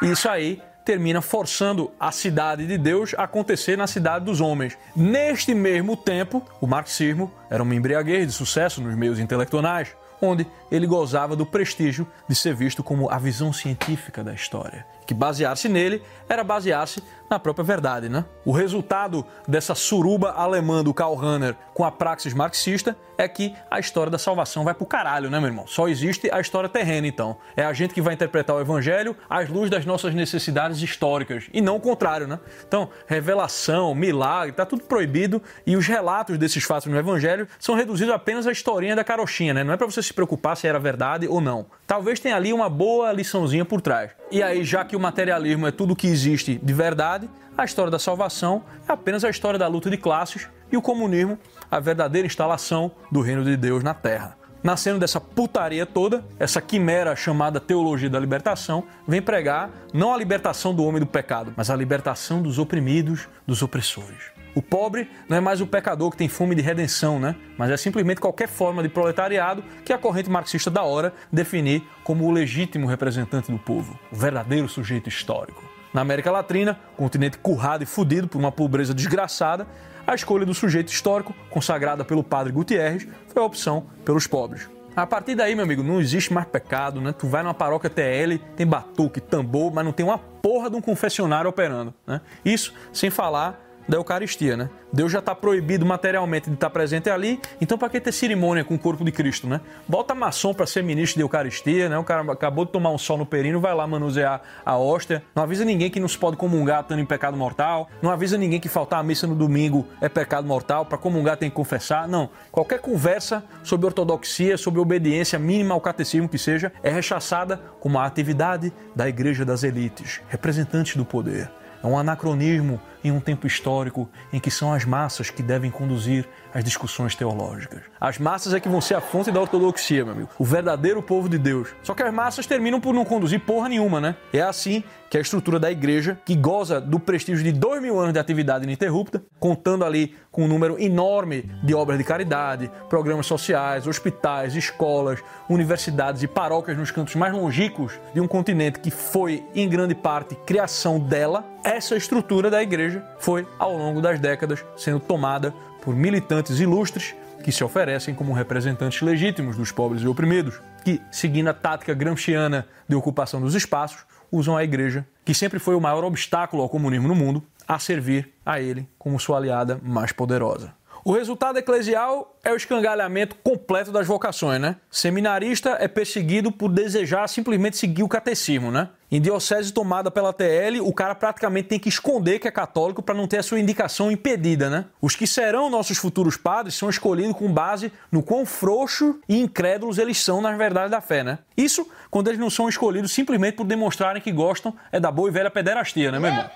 E 0.00 0.10
isso 0.10 0.26
aí 0.26 0.62
termina 0.88 1.20
forçando 1.20 1.90
a 2.00 2.10
cidade 2.10 2.66
de 2.66 2.78
Deus 2.78 3.14
a 3.18 3.24
acontecer 3.24 3.76
na 3.76 3.86
cidade 3.86 4.24
dos 4.24 4.40
homens. 4.40 4.78
Neste 4.96 5.52
mesmo 5.52 5.94
tempo, 5.94 6.42
o 6.62 6.66
marxismo 6.66 7.30
era 7.50 7.62
uma 7.62 7.74
embriaguez 7.74 8.28
de 8.28 8.32
sucesso 8.32 8.80
nos 8.80 8.94
meios 8.94 9.18
intelectuais, 9.18 9.94
onde 10.18 10.46
ele 10.70 10.86
gozava 10.86 11.36
do 11.36 11.44
prestígio 11.44 12.08
de 12.26 12.34
ser 12.34 12.54
visto 12.54 12.82
como 12.82 13.10
a 13.10 13.18
visão 13.18 13.52
científica 13.52 14.24
da 14.24 14.32
história. 14.32 14.86
Que 15.08 15.14
basear-se 15.14 15.70
nele 15.70 16.02
era 16.28 16.44
basear-se 16.44 17.02
na 17.30 17.38
própria 17.38 17.64
verdade, 17.64 18.10
né? 18.10 18.26
O 18.44 18.52
resultado 18.52 19.24
dessa 19.46 19.74
suruba 19.74 20.32
alemã 20.32 20.84
do 20.84 20.92
Karl 20.92 21.14
Rahner 21.14 21.56
com 21.72 21.82
a 21.84 21.90
praxis 21.90 22.34
marxista 22.34 22.94
é 23.16 23.26
que 23.26 23.54
a 23.70 23.78
história 23.78 24.10
da 24.10 24.18
salvação 24.18 24.64
vai 24.64 24.74
pro 24.74 24.86
caralho, 24.86 25.28
né, 25.28 25.38
meu 25.38 25.48
irmão? 25.48 25.66
Só 25.66 25.88
existe 25.88 26.30
a 26.30 26.40
história 26.40 26.68
terrena, 26.68 27.06
então. 27.06 27.36
É 27.56 27.64
a 27.64 27.72
gente 27.72 27.92
que 27.92 28.00
vai 28.00 28.14
interpretar 28.14 28.54
o 28.56 28.60
evangelho 28.60 29.16
às 29.28 29.48
luz 29.48 29.68
das 29.68 29.84
nossas 29.84 30.14
necessidades 30.14 30.80
históricas 30.80 31.48
e 31.52 31.60
não 31.60 31.76
o 31.76 31.80
contrário, 31.80 32.26
né? 32.26 32.38
Então, 32.66 32.90
revelação, 33.06 33.94
milagre, 33.94 34.52
tá 34.52 34.64
tudo 34.64 34.84
proibido 34.84 35.42
e 35.66 35.76
os 35.76 35.86
relatos 35.86 36.38
desses 36.38 36.64
fatos 36.64 36.86
no 36.86 36.98
evangelho 36.98 37.48
são 37.58 37.74
reduzidos 37.74 38.14
apenas 38.14 38.46
à 38.46 38.52
historinha 38.52 38.94
da 38.94 39.04
carochinha, 39.04 39.52
né? 39.52 39.64
Não 39.64 39.72
é 39.72 39.76
para 39.76 39.86
você 39.86 40.02
se 40.02 40.12
preocupar 40.12 40.56
se 40.56 40.66
era 40.66 40.78
verdade 40.78 41.26
ou 41.26 41.40
não. 41.40 41.66
Talvez 41.86 42.20
tenha 42.20 42.36
ali 42.36 42.52
uma 42.52 42.68
boa 42.68 43.10
liçãozinha 43.12 43.64
por 43.64 43.80
trás. 43.80 44.10
E 44.30 44.42
aí, 44.42 44.62
já 44.62 44.84
que 44.84 44.94
o 44.98 45.00
materialismo 45.00 45.66
é 45.66 45.70
tudo 45.70 45.94
que 45.94 46.08
existe 46.08 46.58
de 46.60 46.74
verdade, 46.74 47.30
a 47.56 47.64
história 47.64 47.90
da 47.90 47.98
salvação 47.98 48.64
é 48.86 48.92
apenas 48.92 49.24
a 49.24 49.30
história 49.30 49.58
da 49.58 49.68
luta 49.68 49.88
de 49.88 49.96
classes 49.96 50.48
e 50.70 50.76
o 50.76 50.82
comunismo, 50.82 51.38
a 51.70 51.78
verdadeira 51.78 52.26
instalação 52.26 52.90
do 53.10 53.20
reino 53.20 53.44
de 53.44 53.56
Deus 53.56 53.82
na 53.82 53.94
Terra. 53.94 54.36
Nascendo 54.60 54.98
dessa 54.98 55.20
putaria 55.20 55.86
toda, 55.86 56.24
essa 56.36 56.60
quimera 56.60 57.14
chamada 57.14 57.60
teologia 57.60 58.10
da 58.10 58.18
libertação 58.18 58.84
vem 59.06 59.22
pregar 59.22 59.70
não 59.94 60.12
a 60.12 60.16
libertação 60.16 60.74
do 60.74 60.84
homem 60.84 60.98
do 60.98 61.06
pecado, 61.06 61.54
mas 61.56 61.70
a 61.70 61.76
libertação 61.76 62.42
dos 62.42 62.58
oprimidos, 62.58 63.28
dos 63.46 63.62
opressores. 63.62 64.37
O 64.58 64.62
pobre 64.62 65.08
não 65.28 65.36
é 65.36 65.40
mais 65.40 65.60
o 65.60 65.68
pecador 65.68 66.10
que 66.10 66.16
tem 66.16 66.28
fome 66.28 66.52
de 66.52 66.60
redenção, 66.60 67.20
né? 67.20 67.36
Mas 67.56 67.70
é 67.70 67.76
simplesmente 67.76 68.20
qualquer 68.20 68.48
forma 68.48 68.82
de 68.82 68.88
proletariado 68.88 69.62
que 69.84 69.92
a 69.92 69.98
corrente 69.98 70.28
marxista 70.28 70.68
da 70.68 70.82
hora 70.82 71.14
definir 71.30 71.84
como 72.02 72.26
o 72.26 72.30
legítimo 72.32 72.88
representante 72.88 73.52
do 73.52 73.58
povo, 73.60 73.96
o 74.10 74.16
verdadeiro 74.16 74.68
sujeito 74.68 75.08
histórico. 75.08 75.62
Na 75.94 76.00
América 76.00 76.32
Latina, 76.32 76.76
continente 76.96 77.38
currado 77.38 77.84
e 77.84 77.86
fudido 77.86 78.26
por 78.26 78.36
uma 78.36 78.50
pobreza 78.50 78.92
desgraçada, 78.92 79.64
a 80.04 80.12
escolha 80.16 80.44
do 80.44 80.52
sujeito 80.52 80.88
histórico, 80.88 81.32
consagrada 81.48 82.04
pelo 82.04 82.24
padre 82.24 82.52
Gutierrez, 82.52 83.06
foi 83.28 83.40
a 83.40 83.46
opção 83.46 83.86
pelos 84.04 84.26
pobres. 84.26 84.68
A 84.96 85.06
partir 85.06 85.36
daí, 85.36 85.54
meu 85.54 85.62
amigo, 85.62 85.84
não 85.84 86.00
existe 86.00 86.32
mais 86.32 86.48
pecado, 86.48 87.00
né? 87.00 87.12
Tu 87.12 87.28
vai 87.28 87.44
numa 87.44 87.54
paróquia 87.54 87.88
TL, 87.88 88.38
tem 88.56 88.66
batuque, 88.66 89.20
tambor, 89.20 89.72
mas 89.72 89.84
não 89.84 89.92
tem 89.92 90.04
uma 90.04 90.18
porra 90.18 90.68
de 90.68 90.74
um 90.74 90.80
confessionário 90.80 91.48
operando, 91.48 91.94
né? 92.04 92.20
Isso 92.44 92.74
sem 92.92 93.08
falar 93.08 93.67
da 93.88 93.96
Eucaristia, 93.96 94.56
né? 94.56 94.68
Deus 94.92 95.10
já 95.10 95.18
está 95.18 95.34
proibido 95.34 95.86
materialmente 95.86 96.48
de 96.48 96.54
estar 96.54 96.70
presente 96.70 97.08
ali, 97.08 97.40
então 97.60 97.78
para 97.78 97.88
que 97.88 98.00
ter 98.00 98.12
cerimônia 98.12 98.64
com 98.64 98.74
o 98.74 98.78
corpo 98.78 99.04
de 99.04 99.10
Cristo, 99.10 99.46
né? 99.46 99.60
Bota 99.86 100.14
maçom 100.14 100.52
para 100.52 100.66
ser 100.66 100.82
ministro 100.82 101.16
de 101.18 101.22
Eucaristia, 101.22 101.88
né? 101.88 101.98
O 101.98 102.04
cara 102.04 102.32
acabou 102.32 102.64
de 102.64 102.72
tomar 102.72 102.90
um 102.90 102.98
sol 102.98 103.16
no 103.16 103.24
perino, 103.24 103.60
vai 103.60 103.74
lá 103.74 103.86
manusear 103.86 104.42
a 104.64 104.76
hóstia, 104.76 105.22
não 105.34 105.42
avisa 105.42 105.64
ninguém 105.64 105.90
que 105.90 105.98
não 105.98 106.08
se 106.08 106.18
pode 106.18 106.36
comungar 106.36 106.82
estando 106.82 107.00
em 107.00 107.06
pecado 107.06 107.36
mortal, 107.36 107.88
não 108.02 108.10
avisa 108.10 108.36
ninguém 108.36 108.60
que 108.60 108.68
faltar 108.68 109.00
a 109.00 109.02
missa 109.02 109.26
no 109.26 109.34
domingo 109.34 109.86
é 110.00 110.08
pecado 110.08 110.46
mortal, 110.46 110.84
para 110.84 110.98
comungar 110.98 111.36
tem 111.36 111.48
que 111.48 111.56
confessar, 111.56 112.06
não. 112.06 112.28
Qualquer 112.52 112.80
conversa 112.80 113.42
sobre 113.62 113.86
ortodoxia, 113.86 114.58
sobre 114.58 114.80
obediência 114.80 115.38
mínima 115.38 115.74
ao 115.74 115.80
catecismo 115.80 116.28
que 116.28 116.38
seja, 116.38 116.72
é 116.82 116.90
rechaçada 116.90 117.60
como 117.80 117.98
a 117.98 118.04
atividade 118.04 118.72
da 118.94 119.08
igreja 119.08 119.44
das 119.44 119.62
elites, 119.62 120.20
representantes 120.28 120.96
do 120.96 121.04
poder. 121.04 121.50
É 121.82 121.86
um 121.86 121.96
anacronismo 121.96 122.80
em 123.08 123.12
um 123.12 123.20
tempo 123.20 123.46
histórico 123.46 124.08
em 124.32 124.38
que 124.38 124.50
são 124.50 124.72
as 124.72 124.84
massas 124.84 125.30
que 125.30 125.42
devem 125.42 125.70
conduzir 125.70 126.28
as 126.52 126.64
discussões 126.64 127.14
teológicas. 127.14 127.82
As 128.00 128.18
massas 128.18 128.54
é 128.54 128.60
que 128.60 128.68
vão 128.68 128.80
ser 128.80 128.94
a 128.94 129.00
fonte 129.00 129.30
da 129.30 129.40
ortodoxia, 129.40 130.04
meu 130.04 130.14
amigo. 130.14 130.30
O 130.38 130.44
verdadeiro 130.44 131.02
povo 131.02 131.28
de 131.28 131.38
Deus. 131.38 131.68
Só 131.82 131.94
que 131.94 132.02
as 132.02 132.12
massas 132.12 132.46
terminam 132.46 132.80
por 132.80 132.94
não 132.94 133.04
conduzir 133.04 133.40
porra 133.40 133.68
nenhuma, 133.68 134.00
né? 134.00 134.16
É 134.32 134.40
assim 134.40 134.82
que 135.10 135.16
a 135.16 135.20
estrutura 135.20 135.58
da 135.58 135.70
igreja, 135.70 136.18
que 136.24 136.34
goza 136.34 136.80
do 136.80 137.00
prestígio 137.00 137.42
de 137.42 137.52
dois 137.52 137.80
mil 137.80 137.98
anos 137.98 138.12
de 138.12 138.18
atividade 138.18 138.64
ininterrupta, 138.64 139.22
contando 139.40 139.84
ali 139.84 140.14
com 140.30 140.44
um 140.44 140.48
número 140.48 140.78
enorme 140.78 141.50
de 141.62 141.74
obras 141.74 141.98
de 141.98 142.04
caridade, 142.04 142.70
programas 142.88 143.26
sociais, 143.26 143.86
hospitais, 143.86 144.54
escolas, 144.54 145.20
universidades 145.48 146.22
e 146.22 146.28
paróquias 146.28 146.76
nos 146.76 146.90
cantos 146.90 147.14
mais 147.14 147.32
longínquos 147.32 147.98
de 148.12 148.20
um 148.20 148.28
continente 148.28 148.80
que 148.80 148.90
foi, 148.90 149.42
em 149.54 149.68
grande 149.68 149.94
parte, 149.94 150.34
criação 150.46 151.00
dela, 151.00 151.44
essa 151.64 151.96
estrutura 151.96 152.50
da 152.50 152.62
igreja 152.62 152.97
igreja 152.98 153.16
foi, 153.18 153.46
ao 153.58 153.76
longo 153.76 154.00
das 154.00 154.18
décadas, 154.18 154.64
sendo 154.76 155.00
tomada 155.00 155.52
por 155.82 155.94
militantes 155.94 156.60
ilustres 156.60 157.14
que 157.42 157.52
se 157.52 157.62
oferecem 157.62 158.14
como 158.14 158.32
representantes 158.32 159.00
legítimos 159.00 159.56
dos 159.56 159.70
pobres 159.70 160.02
e 160.02 160.08
oprimidos, 160.08 160.60
que, 160.84 161.00
seguindo 161.10 161.48
a 161.48 161.54
tática 161.54 161.94
gramsciana 161.94 162.66
de 162.88 162.96
ocupação 162.96 163.40
dos 163.40 163.54
espaços, 163.54 164.04
usam 164.30 164.56
a 164.56 164.64
igreja, 164.64 165.06
que 165.24 165.32
sempre 165.32 165.58
foi 165.58 165.74
o 165.74 165.80
maior 165.80 166.04
obstáculo 166.04 166.62
ao 166.62 166.68
comunismo 166.68 167.08
no 167.08 167.14
mundo, 167.14 167.42
a 167.66 167.78
servir 167.78 168.34
a 168.44 168.60
ele 168.60 168.88
como 168.98 169.20
sua 169.20 169.36
aliada 169.36 169.78
mais 169.82 170.12
poderosa. 170.12 170.74
O 171.04 171.12
resultado 171.12 171.58
eclesial 171.58 172.36
é 172.42 172.52
o 172.52 172.56
escangalhamento 172.56 173.36
completo 173.36 173.92
das 173.92 174.06
vocações, 174.06 174.60
né? 174.60 174.76
Seminarista 174.90 175.76
é 175.80 175.86
perseguido 175.86 176.50
por 176.50 176.70
desejar 176.70 177.26
simplesmente 177.28 177.76
seguir 177.76 178.02
o 178.02 178.08
catecismo, 178.08 178.70
né? 178.70 178.90
Em 179.10 179.22
diocese 179.22 179.72
tomada 179.72 180.10
pela 180.10 180.34
TL, 180.34 180.80
o 180.82 180.92
cara 180.92 181.14
praticamente 181.14 181.68
tem 181.68 181.78
que 181.78 181.88
esconder 181.88 182.38
que 182.38 182.46
é 182.46 182.50
católico 182.50 183.02
para 183.02 183.14
não 183.14 183.26
ter 183.26 183.38
a 183.38 183.42
sua 183.42 183.58
indicação 183.58 184.12
impedida, 184.12 184.68
né? 184.68 184.84
Os 185.00 185.16
que 185.16 185.26
serão 185.26 185.70
nossos 185.70 185.96
futuros 185.96 186.36
padres 186.36 186.74
são 186.74 186.90
escolhidos 186.90 187.34
com 187.34 187.50
base 187.50 187.90
no 188.12 188.22
quão 188.22 188.44
frouxo 188.44 189.18
e 189.26 189.40
incrédulos 189.40 189.96
eles 189.96 190.22
são 190.22 190.42
nas 190.42 190.58
verdades 190.58 190.90
da 190.90 191.00
fé, 191.00 191.24
né? 191.24 191.38
Isso 191.56 191.88
quando 192.10 192.28
eles 192.28 192.38
não 192.38 192.50
são 192.50 192.68
escolhidos 192.68 193.10
simplesmente 193.10 193.54
por 193.54 193.64
demonstrarem 193.64 194.20
que 194.20 194.30
gostam 194.30 194.74
é 194.92 195.00
da 195.00 195.10
boa 195.10 195.30
e 195.30 195.32
velha 195.32 195.50
pederastia, 195.50 196.12
né, 196.12 196.18
meu 196.18 196.28
irmão? 196.30 196.50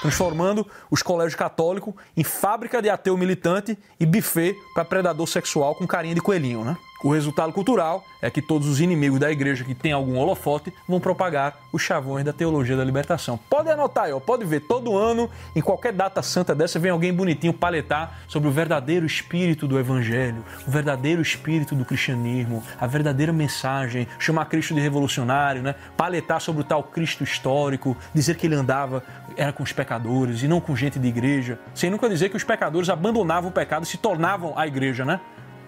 Transformando 0.00 0.66
os 0.90 1.02
colégios 1.02 1.34
católicos 1.34 1.92
em 2.16 2.24
fábrica 2.24 2.80
de 2.80 2.88
ateu 2.88 3.18
militante 3.18 3.76
e 4.00 4.06
buffet 4.06 4.54
para 4.74 4.84
predador 4.84 5.28
sexual 5.28 5.74
com 5.74 5.86
carinha 5.86 6.14
de 6.14 6.22
coelhinho, 6.22 6.64
né? 6.64 6.74
O 7.02 7.12
resultado 7.12 7.52
cultural 7.52 8.04
é 8.20 8.28
que 8.28 8.42
todos 8.42 8.66
os 8.66 8.80
inimigos 8.80 9.20
da 9.20 9.30
igreja 9.30 9.62
que 9.62 9.72
têm 9.72 9.92
algum 9.92 10.18
holofote 10.18 10.72
vão 10.88 10.98
propagar 10.98 11.60
os 11.72 11.80
chavões 11.80 12.24
da 12.24 12.32
teologia 12.32 12.76
da 12.76 12.84
libertação. 12.84 13.38
Pode 13.48 13.70
anotar 13.70 14.04
aí, 14.04 14.12
ó, 14.12 14.18
pode 14.18 14.44
ver, 14.44 14.60
todo 14.60 14.96
ano, 14.96 15.30
em 15.54 15.60
qualquer 15.60 15.92
data 15.92 16.20
santa 16.22 16.56
dessa, 16.56 16.80
vem 16.80 16.90
alguém 16.90 17.12
bonitinho 17.14 17.52
paletar 17.52 18.18
sobre 18.26 18.48
o 18.48 18.52
verdadeiro 18.52 19.06
espírito 19.06 19.68
do 19.68 19.78
evangelho, 19.78 20.44
o 20.66 20.70
verdadeiro 20.72 21.22
espírito 21.22 21.76
do 21.76 21.84
cristianismo, 21.84 22.64
a 22.80 22.86
verdadeira 22.88 23.32
mensagem, 23.32 24.08
chamar 24.18 24.46
Cristo 24.46 24.74
de 24.74 24.80
revolucionário, 24.80 25.62
né? 25.62 25.76
Paletar 25.96 26.40
sobre 26.40 26.62
o 26.62 26.64
tal 26.64 26.82
Cristo 26.82 27.22
histórico, 27.22 27.96
dizer 28.12 28.36
que 28.36 28.46
ele 28.46 28.56
andava, 28.56 29.04
era 29.36 29.52
com 29.52 29.62
os 29.62 29.72
pecadores 29.72 30.42
e 30.42 30.48
não 30.48 30.60
com 30.60 30.74
gente 30.74 30.98
de 30.98 31.06
igreja, 31.06 31.60
sem 31.72 31.90
nunca 31.90 32.08
dizer 32.08 32.28
que 32.28 32.36
os 32.36 32.42
pecadores 32.42 32.88
abandonavam 32.88 33.50
o 33.50 33.52
pecado 33.52 33.84
e 33.84 33.86
se 33.86 33.98
tornavam 33.98 34.52
a 34.58 34.66
igreja, 34.66 35.04
né? 35.04 35.20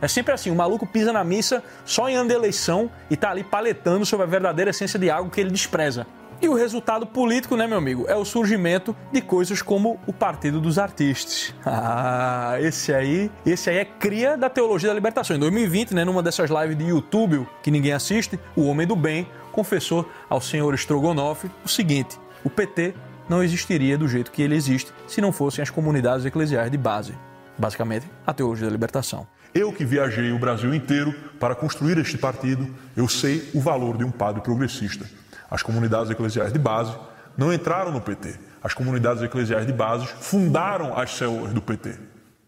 É 0.03 0.09
sempre 0.09 0.33
assim, 0.33 0.51
o 0.51 0.55
maluco 0.55 0.87
pisa 0.87 1.13
na 1.13 1.23
missa 1.23 1.63
só 1.85 2.09
em 2.09 2.17
ano 2.17 2.29
de 2.29 2.35
eleição 2.35 2.91
e 3.11 3.17
tá 3.17 3.31
ali 3.31 3.45
paletando 3.45 4.07
sobre 4.07 4.25
a 4.25 4.29
verdadeira 4.29 4.71
essência 4.71 4.99
de 4.99 5.11
algo 5.11 5.31
que 5.31 5.41
ele 5.41 5.51
despreza. 5.51 6.07
E 6.43 6.49
o 6.49 6.55
resultado 6.55 7.07
político, 7.07 7.55
né, 7.55 7.67
meu 7.67 7.77
amigo, 7.77 8.07
é 8.09 8.17
o 8.17 8.25
surgimento 8.25 8.97
de 9.13 9.21
coisas 9.21 9.61
como 9.61 10.01
o 10.07 10.13
Partido 10.13 10.59
dos 10.59 10.79
Artistas. 10.79 11.55
Ah, 11.73 12.57
esse 12.61 12.93
aí, 12.93 13.31
esse 13.45 13.69
aí 13.69 13.77
é 13.77 13.85
cria 13.85 14.37
da 14.37 14.49
teologia 14.49 14.89
da 14.89 14.95
libertação. 14.95 15.37
Em 15.37 15.39
2020, 15.39 15.95
né, 15.95 16.05
numa 16.05 16.23
dessas 16.23 16.51
lives 16.51 16.77
de 16.77 16.85
YouTube 16.85 17.47
que 17.63 17.71
ninguém 17.71 17.93
assiste, 17.93 18.41
o 18.57 18.65
homem 18.67 18.87
do 18.87 18.97
bem 18.97 19.29
confessou 19.53 20.09
ao 20.29 20.41
senhor 20.41 20.75
Strogonoff 20.75 21.49
o 21.65 21.69
seguinte: 21.69 22.19
o 22.43 22.51
PT 22.51 22.95
não 23.29 23.43
existiria 23.43 23.97
do 23.97 24.09
jeito 24.09 24.31
que 24.31 24.43
ele 24.43 24.57
existe 24.57 24.93
se 25.07 25.21
não 25.21 25.33
fossem 25.33 25.63
as 25.63 25.71
comunidades 25.71 26.25
eclesiais 26.25 26.71
de 26.71 26.79
base. 26.79 27.15
Basicamente, 27.57 28.07
a 28.27 28.33
teologia 28.33 28.67
da 28.67 28.73
libertação. 28.73 29.27
Eu 29.53 29.73
que 29.73 29.85
viajei 29.85 30.31
o 30.31 30.39
Brasil 30.39 30.73
inteiro 30.73 31.13
para 31.41 31.57
construir 31.57 31.99
este 31.99 32.17
partido, 32.17 32.69
eu 32.97 33.09
sei 33.09 33.51
o 33.53 33.61
valor 33.61 33.97
de 33.97 34.05
um 34.05 34.11
padre 34.11 34.41
progressista. 34.43 35.11
As 35.51 35.61
comunidades 35.61 36.09
eclesiais 36.09 36.53
de 36.53 36.59
base 36.59 36.97
não 37.37 37.53
entraram 37.53 37.91
no 37.91 38.01
PT. 38.01 38.39
As 38.63 38.75
comunidades 38.75 39.23
eclesiais 39.23 39.67
de 39.67 39.73
base 39.73 40.07
fundaram 40.21 40.97
as 40.97 41.17
células 41.17 41.53
do 41.53 41.61
PT. 41.61 41.99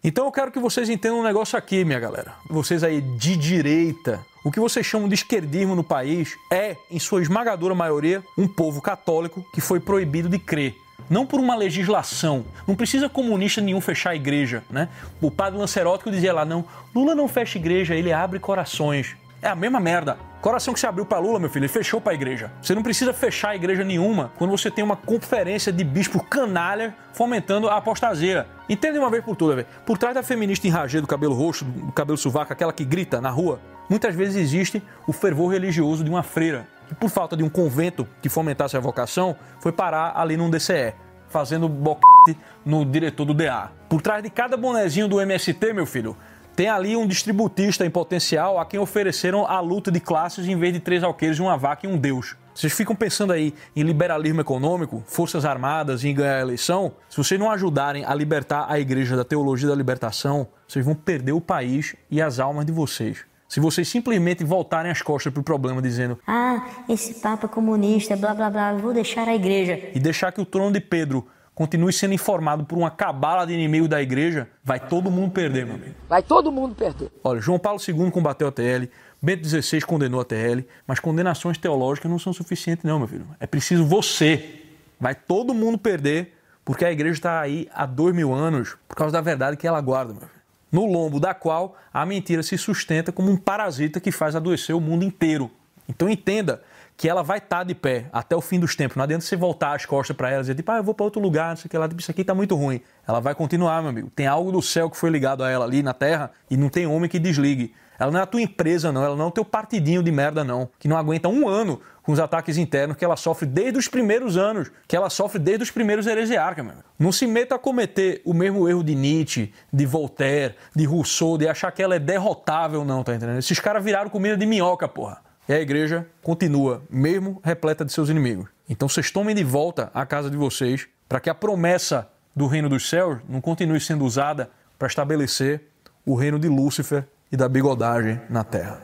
Então 0.04 0.26
eu 0.26 0.32
quero 0.32 0.52
que 0.52 0.60
vocês 0.60 0.88
entendam 0.88 1.20
um 1.20 1.24
negócio 1.24 1.58
aqui, 1.58 1.84
minha 1.84 1.98
galera. 1.98 2.34
Vocês 2.48 2.84
aí 2.84 3.00
de 3.00 3.36
direita, 3.36 4.20
o 4.44 4.52
que 4.52 4.60
vocês 4.60 4.86
chamam 4.86 5.08
de 5.08 5.14
esquerdismo 5.14 5.74
no 5.74 5.82
país 5.82 6.36
é, 6.52 6.76
em 6.88 7.00
sua 7.00 7.20
esmagadora 7.20 7.74
maioria, 7.74 8.22
um 8.38 8.46
povo 8.46 8.80
católico 8.80 9.44
que 9.52 9.60
foi 9.60 9.80
proibido 9.80 10.28
de 10.28 10.38
crer 10.38 10.74
não 11.08 11.26
por 11.26 11.40
uma 11.40 11.54
legislação. 11.54 12.44
Não 12.66 12.74
precisa 12.74 13.08
comunista 13.08 13.60
nenhum 13.60 13.80
fechar 13.80 14.10
a 14.10 14.16
igreja, 14.16 14.62
né? 14.70 14.88
O 15.20 15.30
padre 15.30 15.58
Lancerótico 15.58 16.10
dizia 16.10 16.32
lá, 16.32 16.44
não, 16.44 16.64
Lula 16.94 17.14
não 17.14 17.28
fecha 17.28 17.58
igreja, 17.58 17.94
ele 17.94 18.12
abre 18.12 18.38
corações. 18.38 19.16
É 19.40 19.48
a 19.48 19.56
mesma 19.56 19.80
merda. 19.80 20.16
Coração 20.40 20.72
que 20.72 20.80
se 20.80 20.86
abriu 20.86 21.04
para 21.04 21.18
Lula, 21.18 21.38
meu 21.38 21.50
filho, 21.50 21.62
ele 21.62 21.68
fechou 21.68 22.00
para 22.00 22.12
a 22.12 22.14
igreja. 22.14 22.50
Você 22.60 22.74
não 22.74 22.82
precisa 22.82 23.12
fechar 23.12 23.54
igreja 23.54 23.82
nenhuma 23.82 24.32
quando 24.38 24.50
você 24.50 24.70
tem 24.70 24.84
uma 24.84 24.96
conferência 24.96 25.72
de 25.72 25.82
bispo 25.82 26.22
canalha 26.22 26.94
fomentando 27.12 27.68
a 27.68 27.76
apostasia. 27.76 28.46
Entende 28.68 28.98
uma 28.98 29.10
vez 29.10 29.24
por 29.24 29.36
todas, 29.36 29.56
velho. 29.56 29.68
Por 29.84 29.98
trás 29.98 30.14
da 30.14 30.22
feminista 30.22 30.66
enragê 30.66 31.00
do 31.00 31.06
cabelo 31.06 31.34
roxo, 31.34 31.64
do 31.64 31.92
cabelo 31.92 32.16
sovaco, 32.16 32.52
aquela 32.52 32.72
que 32.72 32.84
grita 32.84 33.20
na 33.20 33.30
rua, 33.30 33.60
muitas 33.88 34.14
vezes 34.14 34.36
existe 34.36 34.82
o 35.06 35.12
fervor 35.12 35.52
religioso 35.52 36.04
de 36.04 36.10
uma 36.10 36.22
freira 36.22 36.66
que, 36.92 37.00
por 37.00 37.10
falta 37.10 37.36
de 37.36 37.42
um 37.42 37.48
convento 37.48 38.06
que 38.20 38.28
fomentasse 38.28 38.76
a 38.76 38.80
vocação, 38.80 39.34
foi 39.60 39.72
parar 39.72 40.12
ali 40.14 40.36
num 40.36 40.50
DCE, 40.50 40.94
fazendo 41.28 41.68
boquete 41.68 42.38
no 42.64 42.84
diretor 42.84 43.24
do 43.24 43.34
DA. 43.34 43.70
Por 43.88 44.02
trás 44.02 44.22
de 44.22 44.30
cada 44.30 44.56
bonezinho 44.56 45.08
do 45.08 45.20
MST, 45.20 45.72
meu 45.72 45.86
filho, 45.86 46.16
tem 46.54 46.68
ali 46.68 46.94
um 46.94 47.06
distributista 47.06 47.86
em 47.86 47.90
potencial 47.90 48.58
a 48.58 48.66
quem 48.66 48.78
ofereceram 48.78 49.46
a 49.46 49.58
luta 49.60 49.90
de 49.90 50.00
classes 50.00 50.46
em 50.46 50.56
vez 50.56 50.72
de 50.74 50.80
três 50.80 51.02
alqueires, 51.02 51.38
uma 51.38 51.56
vaca 51.56 51.86
e 51.86 51.90
um 51.90 51.96
deus. 51.96 52.36
Vocês 52.54 52.72
ficam 52.74 52.94
pensando 52.94 53.32
aí 53.32 53.54
em 53.74 53.82
liberalismo 53.82 54.42
econômico, 54.42 55.02
forças 55.06 55.46
armadas 55.46 56.04
e 56.04 56.08
em 56.08 56.14
ganhar 56.14 56.36
a 56.36 56.40
eleição? 56.40 56.92
Se 57.08 57.16
vocês 57.16 57.40
não 57.40 57.50
ajudarem 57.50 58.04
a 58.04 58.14
libertar 58.14 58.66
a 58.68 58.78
igreja 58.78 59.16
da 59.16 59.24
teologia 59.24 59.70
da 59.70 59.74
libertação, 59.74 60.46
vocês 60.68 60.84
vão 60.84 60.94
perder 60.94 61.32
o 61.32 61.40
país 61.40 61.96
e 62.10 62.20
as 62.20 62.38
almas 62.38 62.66
de 62.66 62.72
vocês. 62.72 63.24
Se 63.52 63.60
vocês 63.60 63.86
simplesmente 63.86 64.42
voltarem 64.42 64.90
as 64.90 65.02
costas 65.02 65.30
para 65.30 65.40
o 65.40 65.44
problema 65.44 65.82
dizendo 65.82 66.18
Ah, 66.26 66.70
esse 66.88 67.20
Papa 67.20 67.46
comunista, 67.46 68.16
blá 68.16 68.32
blá 68.32 68.48
blá, 68.48 68.72
vou 68.72 68.94
deixar 68.94 69.28
a 69.28 69.34
igreja. 69.34 69.90
E 69.94 70.00
deixar 70.00 70.32
que 70.32 70.40
o 70.40 70.46
trono 70.46 70.72
de 70.72 70.80
Pedro 70.80 71.28
continue 71.54 71.92
sendo 71.92 72.14
informado 72.14 72.64
por 72.64 72.78
uma 72.78 72.90
cabala 72.90 73.46
de 73.46 73.52
inimigos 73.52 73.90
da 73.90 74.00
igreja, 74.00 74.48
vai 74.64 74.80
todo 74.80 75.10
mundo 75.10 75.32
perder, 75.32 75.66
meu 75.66 75.74
amigo. 75.74 75.94
Vai 76.08 76.22
todo 76.22 76.50
mundo 76.50 76.74
perder. 76.74 77.12
Olha, 77.22 77.42
João 77.42 77.58
Paulo 77.58 77.78
II 77.86 78.10
combateu 78.10 78.48
a 78.48 78.50
TL, 78.50 78.88
Bento 79.20 79.46
XVI 79.46 79.82
condenou 79.82 80.22
a 80.22 80.24
TL, 80.24 80.64
mas 80.86 80.98
condenações 80.98 81.58
teológicas 81.58 82.10
não 82.10 82.18
são 82.18 82.32
suficientes, 82.32 82.86
não, 82.86 83.00
meu 83.00 83.08
filho. 83.08 83.26
É 83.38 83.46
preciso 83.46 83.84
você. 83.84 84.62
Vai 84.98 85.14
todo 85.14 85.52
mundo 85.52 85.76
perder, 85.76 86.32
porque 86.64 86.86
a 86.86 86.90
igreja 86.90 87.16
está 87.16 87.42
aí 87.42 87.68
há 87.74 87.84
dois 87.84 88.14
mil 88.14 88.32
anos 88.32 88.78
por 88.88 88.96
causa 88.96 89.12
da 89.12 89.20
verdade 89.20 89.58
que 89.58 89.66
ela 89.66 89.82
guarda, 89.82 90.14
meu 90.14 90.22
filho. 90.22 90.41
No 90.72 90.86
lombo 90.86 91.20
da 91.20 91.34
qual 91.34 91.76
a 91.92 92.04
mentira 92.06 92.42
se 92.42 92.56
sustenta 92.56 93.12
como 93.12 93.30
um 93.30 93.36
parasita 93.36 94.00
que 94.00 94.10
faz 94.10 94.34
adoecer 94.34 94.74
o 94.74 94.80
mundo 94.80 95.04
inteiro. 95.04 95.50
Então 95.86 96.08
entenda 96.08 96.62
que 96.96 97.08
ela 97.08 97.22
vai 97.22 97.38
estar 97.38 97.58
tá 97.58 97.64
de 97.64 97.74
pé 97.74 98.06
até 98.12 98.34
o 98.34 98.40
fim 98.40 98.58
dos 98.58 98.74
tempos. 98.74 98.96
Não 98.96 99.04
adianta 99.04 99.24
você 99.24 99.36
voltar 99.36 99.74
as 99.74 99.84
costas 99.84 100.16
para 100.16 100.30
ela 100.30 100.38
e 100.38 100.42
dizer, 100.42 100.54
tipo, 100.54 100.70
ah, 100.70 100.78
eu 100.78 100.84
vou 100.84 100.94
para 100.94 101.04
outro 101.04 101.20
lugar, 101.20 101.50
não 101.50 101.56
sei 101.56 101.66
o 101.66 101.68
que 101.68 101.76
lá, 101.76 101.88
tipo, 101.88 102.00
isso 102.00 102.10
aqui 102.10 102.22
está 102.22 102.34
muito 102.34 102.54
ruim. 102.54 102.80
Ela 103.06 103.20
vai 103.20 103.34
continuar, 103.34 103.82
meu 103.82 103.90
amigo. 103.90 104.10
Tem 104.14 104.26
algo 104.26 104.50
do 104.50 104.62
céu 104.62 104.88
que 104.88 104.96
foi 104.96 105.10
ligado 105.10 105.44
a 105.44 105.50
ela 105.50 105.64
ali 105.64 105.82
na 105.82 105.92
terra 105.92 106.30
e 106.50 106.56
não 106.56 106.68
tem 106.68 106.86
homem 106.86 107.10
que 107.10 107.18
desligue. 107.18 107.74
Ela 107.98 108.10
não 108.10 108.20
é 108.20 108.22
a 108.22 108.26
tua 108.26 108.40
empresa, 108.40 108.90
não. 108.90 109.04
Ela 109.04 109.16
não 109.16 109.26
é 109.26 109.28
o 109.28 109.32
teu 109.32 109.44
partidinho 109.44 110.02
de 110.02 110.10
merda, 110.10 110.42
não. 110.42 110.68
Que 110.78 110.88
não 110.88 110.96
aguenta 110.96 111.28
um 111.28 111.48
ano 111.48 111.80
com 112.02 112.12
os 112.12 112.18
ataques 112.18 112.58
internos 112.58 112.96
que 112.96 113.04
ela 113.04 113.16
sofre 113.16 113.46
desde 113.46 113.78
os 113.78 113.88
primeiros 113.88 114.36
anos, 114.36 114.70
que 114.88 114.96
ela 114.96 115.08
sofre 115.08 115.38
desde 115.38 115.62
os 115.62 115.70
primeiros 115.70 116.06
heresiarcas, 116.06 116.64
meu. 116.64 116.74
Não 116.98 117.12
se 117.12 117.26
meta 117.26 117.54
a 117.54 117.58
cometer 117.58 118.20
o 118.24 118.34
mesmo 118.34 118.68
erro 118.68 118.82
de 118.82 118.94
Nietzsche, 118.94 119.52
de 119.72 119.86
Voltaire, 119.86 120.54
de 120.74 120.84
Rousseau, 120.84 121.38
de 121.38 121.48
achar 121.48 121.70
que 121.70 121.82
ela 121.82 121.94
é 121.94 121.98
derrotável, 121.98 122.84
não, 122.84 123.04
tá 123.04 123.14
entendendo? 123.14 123.38
Esses 123.38 123.60
caras 123.60 123.84
viraram 123.84 124.10
comida 124.10 124.36
de 124.36 124.46
minhoca, 124.46 124.88
porra. 124.88 125.20
E 125.48 125.52
a 125.52 125.60
igreja 125.60 126.06
continua, 126.22 126.82
mesmo 126.90 127.40
repleta 127.44 127.84
de 127.84 127.92
seus 127.92 128.08
inimigos. 128.08 128.48
Então 128.68 128.88
vocês 128.88 129.10
tomem 129.10 129.34
de 129.34 129.44
volta 129.44 129.90
a 129.92 130.06
casa 130.06 130.30
de 130.30 130.36
vocês 130.36 130.88
para 131.08 131.20
que 131.20 131.28
a 131.28 131.34
promessa 131.34 132.08
do 132.34 132.46
reino 132.46 132.68
dos 132.68 132.88
céus 132.88 133.18
não 133.28 133.40
continue 133.40 133.80
sendo 133.80 134.04
usada 134.04 134.50
para 134.78 134.88
estabelecer 134.88 135.68
o 136.06 136.14
reino 136.14 136.38
de 136.38 136.48
Lúcifer 136.48 137.06
e 137.32 137.36
da 137.36 137.48
bigodagem 137.48 138.20
na 138.28 138.44
terra. 138.44 138.82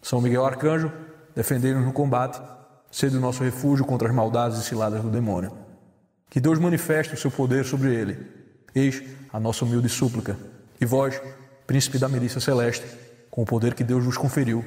São 0.00 0.20
Miguel 0.20 0.46
Arcanjo, 0.46 0.90
defendei-nos 1.34 1.84
no 1.84 1.92
combate, 1.92 2.40
sede 2.90 3.18
o 3.18 3.20
nosso 3.20 3.44
refúgio 3.44 3.84
contra 3.84 4.08
as 4.08 4.14
maldades 4.14 4.58
e 4.58 4.64
ciladas 4.64 5.02
do 5.02 5.10
demônio. 5.10 5.52
Que 6.30 6.40
Deus 6.40 6.58
manifeste 6.58 7.12
o 7.12 7.18
seu 7.18 7.30
poder 7.30 7.66
sobre 7.66 7.94
ele. 7.94 8.26
Eis 8.74 9.02
a 9.32 9.38
nossa 9.38 9.64
humilde 9.64 9.88
súplica. 9.90 10.36
E 10.80 10.86
vós, 10.86 11.20
príncipe 11.66 11.98
da 11.98 12.08
milícia 12.08 12.40
celeste, 12.40 12.86
com 13.30 13.42
o 13.42 13.46
poder 13.46 13.74
que 13.74 13.84
Deus 13.84 14.04
vos 14.04 14.16
conferiu, 14.16 14.64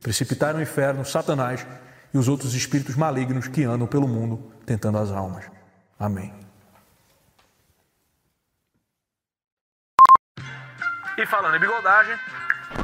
precipitai 0.00 0.52
no 0.52 0.60
inferno 0.60 1.04
Satanás 1.04 1.66
e 2.12 2.18
os 2.18 2.28
outros 2.28 2.54
espíritos 2.54 2.96
malignos 2.96 3.48
que 3.48 3.64
andam 3.64 3.86
pelo 3.86 4.06
mundo 4.06 4.52
tentando 4.66 4.98
as 4.98 5.10
almas. 5.10 5.44
Amém. 5.98 6.32
E 11.16 11.26
falando 11.26 11.56
em 11.56 11.60
bigodagem, 11.60 12.16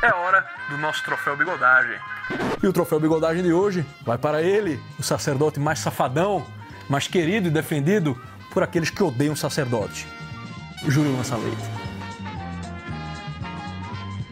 é 0.02 0.14
hora 0.14 0.46
do 0.68 0.78
nosso 0.78 1.02
troféu 1.02 1.36
bigodagem. 1.36 1.98
E 2.62 2.66
o 2.66 2.72
troféu 2.72 2.98
bigodagem 3.00 3.42
de 3.42 3.52
hoje 3.52 3.86
vai 4.02 4.18
para 4.18 4.42
ele, 4.42 4.80
o 4.98 5.02
sacerdote 5.02 5.60
mais 5.60 5.78
safadão, 5.78 6.46
mais 6.88 7.06
querido 7.06 7.48
e 7.48 7.50
defendido 7.50 8.20
por 8.52 8.62
aqueles 8.62 8.90
que 8.90 9.02
odeiam 9.02 9.36
sacerdotes. 9.36 10.06
Júlio 10.86 11.16
Lança 11.16 11.36
Leite. 11.36 11.62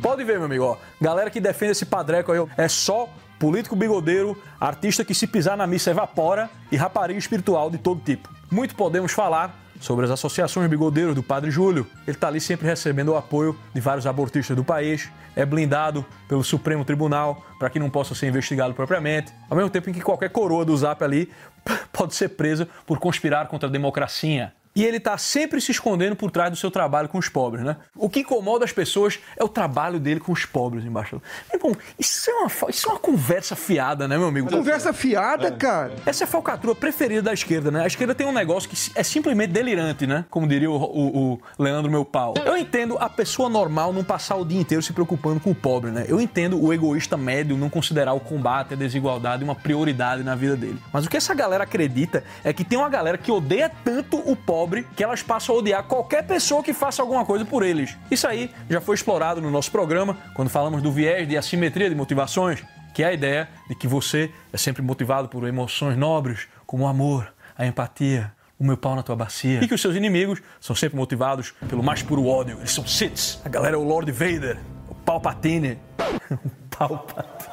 Pode 0.00 0.22
ver, 0.24 0.36
meu 0.36 0.44
amigo, 0.44 0.64
ó. 0.64 0.76
Galera 1.00 1.30
que 1.30 1.40
defende 1.40 1.72
esse 1.72 1.86
padreco 1.86 2.30
aí, 2.30 2.46
é 2.56 2.68
só 2.68 3.08
político 3.38 3.74
bigodeiro, 3.74 4.40
artista 4.60 5.04
que 5.04 5.14
se 5.14 5.26
pisar 5.26 5.56
na 5.56 5.66
missa 5.66 5.90
evapora 5.90 6.50
e 6.70 6.76
rapariga 6.76 7.18
espiritual 7.18 7.70
de 7.70 7.78
todo 7.78 8.00
tipo. 8.00 8.28
Muito 8.50 8.74
podemos 8.74 9.12
falar 9.12 9.63
sobre 9.84 10.06
as 10.06 10.10
associações 10.10 10.66
bigodeiros 10.70 11.14
do 11.14 11.22
Padre 11.22 11.50
Júlio. 11.50 11.86
Ele 12.06 12.16
está 12.16 12.28
ali 12.28 12.40
sempre 12.40 12.66
recebendo 12.66 13.10
o 13.10 13.16
apoio 13.16 13.54
de 13.74 13.80
vários 13.82 14.06
abortistas 14.06 14.56
do 14.56 14.64
país, 14.64 15.10
é 15.36 15.44
blindado 15.44 16.04
pelo 16.26 16.42
Supremo 16.42 16.86
Tribunal 16.86 17.44
para 17.58 17.68
que 17.68 17.78
não 17.78 17.90
possa 17.90 18.14
ser 18.14 18.26
investigado 18.26 18.72
propriamente, 18.72 19.30
ao 19.50 19.56
mesmo 19.56 19.68
tempo 19.68 19.90
em 19.90 19.92
que 19.92 20.00
qualquer 20.00 20.30
coroa 20.30 20.64
do 20.64 20.74
Zap 20.74 21.04
ali 21.04 21.30
pode 21.92 22.14
ser 22.14 22.30
presa 22.30 22.66
por 22.86 22.98
conspirar 22.98 23.46
contra 23.46 23.68
a 23.68 23.72
democracia 23.72 24.54
e 24.74 24.84
ele 24.84 24.96
está 24.96 25.16
sempre 25.16 25.60
se 25.60 25.70
escondendo 25.70 26.16
por 26.16 26.30
trás 26.30 26.50
do 26.50 26.56
seu 26.56 26.70
trabalho 26.70 27.08
com 27.08 27.16
os 27.16 27.28
pobres, 27.28 27.64
né? 27.64 27.76
O 27.94 28.10
que 28.10 28.20
incomoda 28.20 28.64
as 28.64 28.72
pessoas 28.72 29.20
é 29.36 29.44
o 29.44 29.48
trabalho 29.48 30.00
dele 30.00 30.18
com 30.18 30.32
os 30.32 30.44
pobres, 30.44 30.84
embaixador. 30.84 31.22
Meu 31.52 31.60
irmão, 31.60 31.76
isso 31.96 32.28
é 32.28 32.34
uma, 32.34 32.50
isso 32.68 32.88
é 32.88 32.92
uma 32.92 32.98
conversa 32.98 33.54
fiada, 33.54 34.08
né, 34.08 34.18
meu 34.18 34.26
amigo? 34.26 34.50
Conversa 34.50 34.92
fiada, 34.92 35.52
cara. 35.52 35.94
Essa 36.04 36.24
é 36.24 36.26
a 36.26 36.28
falcatrua 36.28 36.74
preferida 36.74 37.22
da 37.22 37.32
esquerda, 37.32 37.70
né? 37.70 37.84
A 37.84 37.86
esquerda 37.86 38.14
tem 38.14 38.26
um 38.26 38.32
negócio 38.32 38.68
que 38.68 38.76
é 38.96 39.02
simplesmente 39.04 39.52
delirante, 39.52 40.06
né? 40.06 40.24
Como 40.28 40.46
diria 40.46 40.70
o, 40.70 40.74
o, 40.74 41.32
o 41.34 41.62
Leandro 41.62 41.90
Meu 41.90 42.04
Pau. 42.04 42.34
Eu 42.44 42.56
entendo 42.56 42.98
a 42.98 43.08
pessoa 43.08 43.48
normal 43.48 43.92
não 43.92 44.02
passar 44.02 44.34
o 44.34 44.44
dia 44.44 44.60
inteiro 44.60 44.82
se 44.82 44.92
preocupando 44.92 45.38
com 45.38 45.52
o 45.52 45.54
pobre, 45.54 45.92
né? 45.92 46.04
Eu 46.08 46.20
entendo 46.20 46.60
o 46.60 46.72
egoísta 46.72 47.16
médio 47.16 47.56
não 47.56 47.70
considerar 47.70 48.12
o 48.12 48.20
combate 48.20 48.74
à 48.74 48.76
desigualdade 48.76 49.44
uma 49.44 49.54
prioridade 49.54 50.24
na 50.24 50.34
vida 50.34 50.56
dele. 50.56 50.80
Mas 50.92 51.06
o 51.06 51.10
que 51.10 51.16
essa 51.16 51.32
galera 51.32 51.62
acredita 51.62 52.24
é 52.42 52.52
que 52.52 52.64
tem 52.64 52.76
uma 52.76 52.88
galera 52.88 53.16
que 53.16 53.30
odeia 53.30 53.70
tanto 53.84 54.16
o 54.18 54.34
pobre 54.34 54.63
pobre 54.64 54.86
que 54.96 55.04
elas 55.04 55.22
passam 55.22 55.54
a 55.54 55.58
odiar 55.58 55.82
qualquer 55.82 56.26
pessoa 56.26 56.62
que 56.62 56.72
faça 56.72 57.02
alguma 57.02 57.22
coisa 57.26 57.44
por 57.44 57.62
eles. 57.62 57.98
Isso 58.10 58.26
aí 58.26 58.50
já 58.70 58.80
foi 58.80 58.94
explorado 58.94 59.38
no 59.42 59.50
nosso 59.50 59.70
programa, 59.70 60.16
quando 60.32 60.48
falamos 60.48 60.80
do 60.80 60.90
viés 60.90 61.28
de 61.28 61.36
assimetria 61.36 61.90
de 61.90 61.94
motivações, 61.94 62.64
que 62.94 63.02
é 63.02 63.08
a 63.08 63.12
ideia 63.12 63.46
de 63.68 63.74
que 63.74 63.86
você 63.86 64.30
é 64.50 64.56
sempre 64.56 64.80
motivado 64.80 65.28
por 65.28 65.46
emoções 65.46 65.98
nobres, 65.98 66.48
como 66.64 66.84
o 66.84 66.86
amor, 66.86 67.30
a 67.58 67.66
empatia, 67.66 68.32
o 68.58 68.64
meu 68.64 68.76
pau 68.76 68.96
na 68.96 69.02
tua 69.02 69.14
bacia. 69.14 69.62
E 69.62 69.68
que 69.68 69.74
os 69.74 69.82
seus 69.82 69.96
inimigos 69.96 70.40
são 70.58 70.74
sempre 70.74 70.96
motivados 70.96 71.52
pelo 71.68 71.82
mais 71.82 72.02
puro 72.02 72.26
ódio. 72.26 72.56
Eles 72.58 72.72
são 72.72 72.86
Siths. 72.86 73.42
A 73.44 73.50
galera 73.50 73.76
é 73.76 73.78
o 73.78 73.84
Lord 73.84 74.10
Vader, 74.12 74.58
o 74.88 74.94
Palpatine. 74.94 75.78
o 76.32 76.76
Palpatine. 76.76 77.50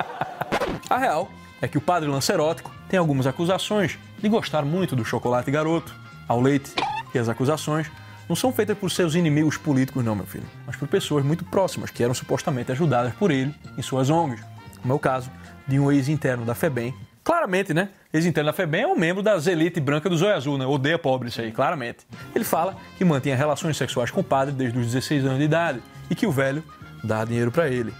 a 0.88 0.96
real 0.96 1.28
é 1.60 1.68
que 1.68 1.76
o 1.76 1.82
padre 1.82 2.08
Lancerótico 2.08 2.70
tem 2.88 2.98
algumas 2.98 3.26
acusações 3.26 3.98
de 4.18 4.28
gostar 4.30 4.64
muito 4.64 4.96
do 4.96 5.04
chocolate 5.04 5.50
garoto 5.50 5.94
ao 6.30 6.40
leite 6.40 6.72
e 7.12 7.18
as 7.18 7.28
acusações 7.28 7.90
não 8.28 8.36
são 8.36 8.52
feitas 8.52 8.78
por 8.78 8.88
seus 8.88 9.16
inimigos 9.16 9.56
políticos, 9.56 10.04
não, 10.04 10.14
meu 10.14 10.24
filho, 10.24 10.46
mas 10.64 10.76
por 10.76 10.86
pessoas 10.86 11.24
muito 11.24 11.44
próximas 11.44 11.90
que 11.90 12.04
eram 12.04 12.14
supostamente 12.14 12.70
ajudadas 12.70 13.12
por 13.14 13.32
ele 13.32 13.52
em 13.76 13.82
suas 13.82 14.08
ONGs, 14.08 14.40
como 14.80 14.92
é 14.92 14.96
o 14.96 14.98
caso 15.00 15.28
de 15.66 15.80
um 15.80 15.90
ex-interno 15.90 16.44
da 16.44 16.54
FEBEM. 16.54 16.94
Claramente, 17.24 17.74
né? 17.74 17.88
Ex-interno 18.12 18.48
da 18.48 18.52
FEBEM 18.52 18.82
é 18.82 18.86
um 18.86 18.96
membro 18.96 19.24
das 19.24 19.48
elites 19.48 19.82
branca 19.82 20.08
do 20.08 20.16
Zóio 20.16 20.36
Azul, 20.36 20.56
né? 20.56 20.64
Odeia 20.64 20.96
pobre 21.00 21.28
isso 21.28 21.40
aí, 21.40 21.50
claramente. 21.50 22.06
Ele 22.32 22.44
fala 22.44 22.76
que 22.96 23.04
mantinha 23.04 23.34
relações 23.34 23.76
sexuais 23.76 24.12
com 24.12 24.20
o 24.20 24.24
padre 24.24 24.54
desde 24.54 24.78
os 24.78 24.86
16 24.86 25.24
anos 25.24 25.38
de 25.38 25.44
idade 25.44 25.82
e 26.08 26.14
que 26.14 26.28
o 26.28 26.30
velho 26.30 26.62
dá 27.02 27.24
dinheiro 27.24 27.50
para 27.50 27.68
ele. 27.68 27.92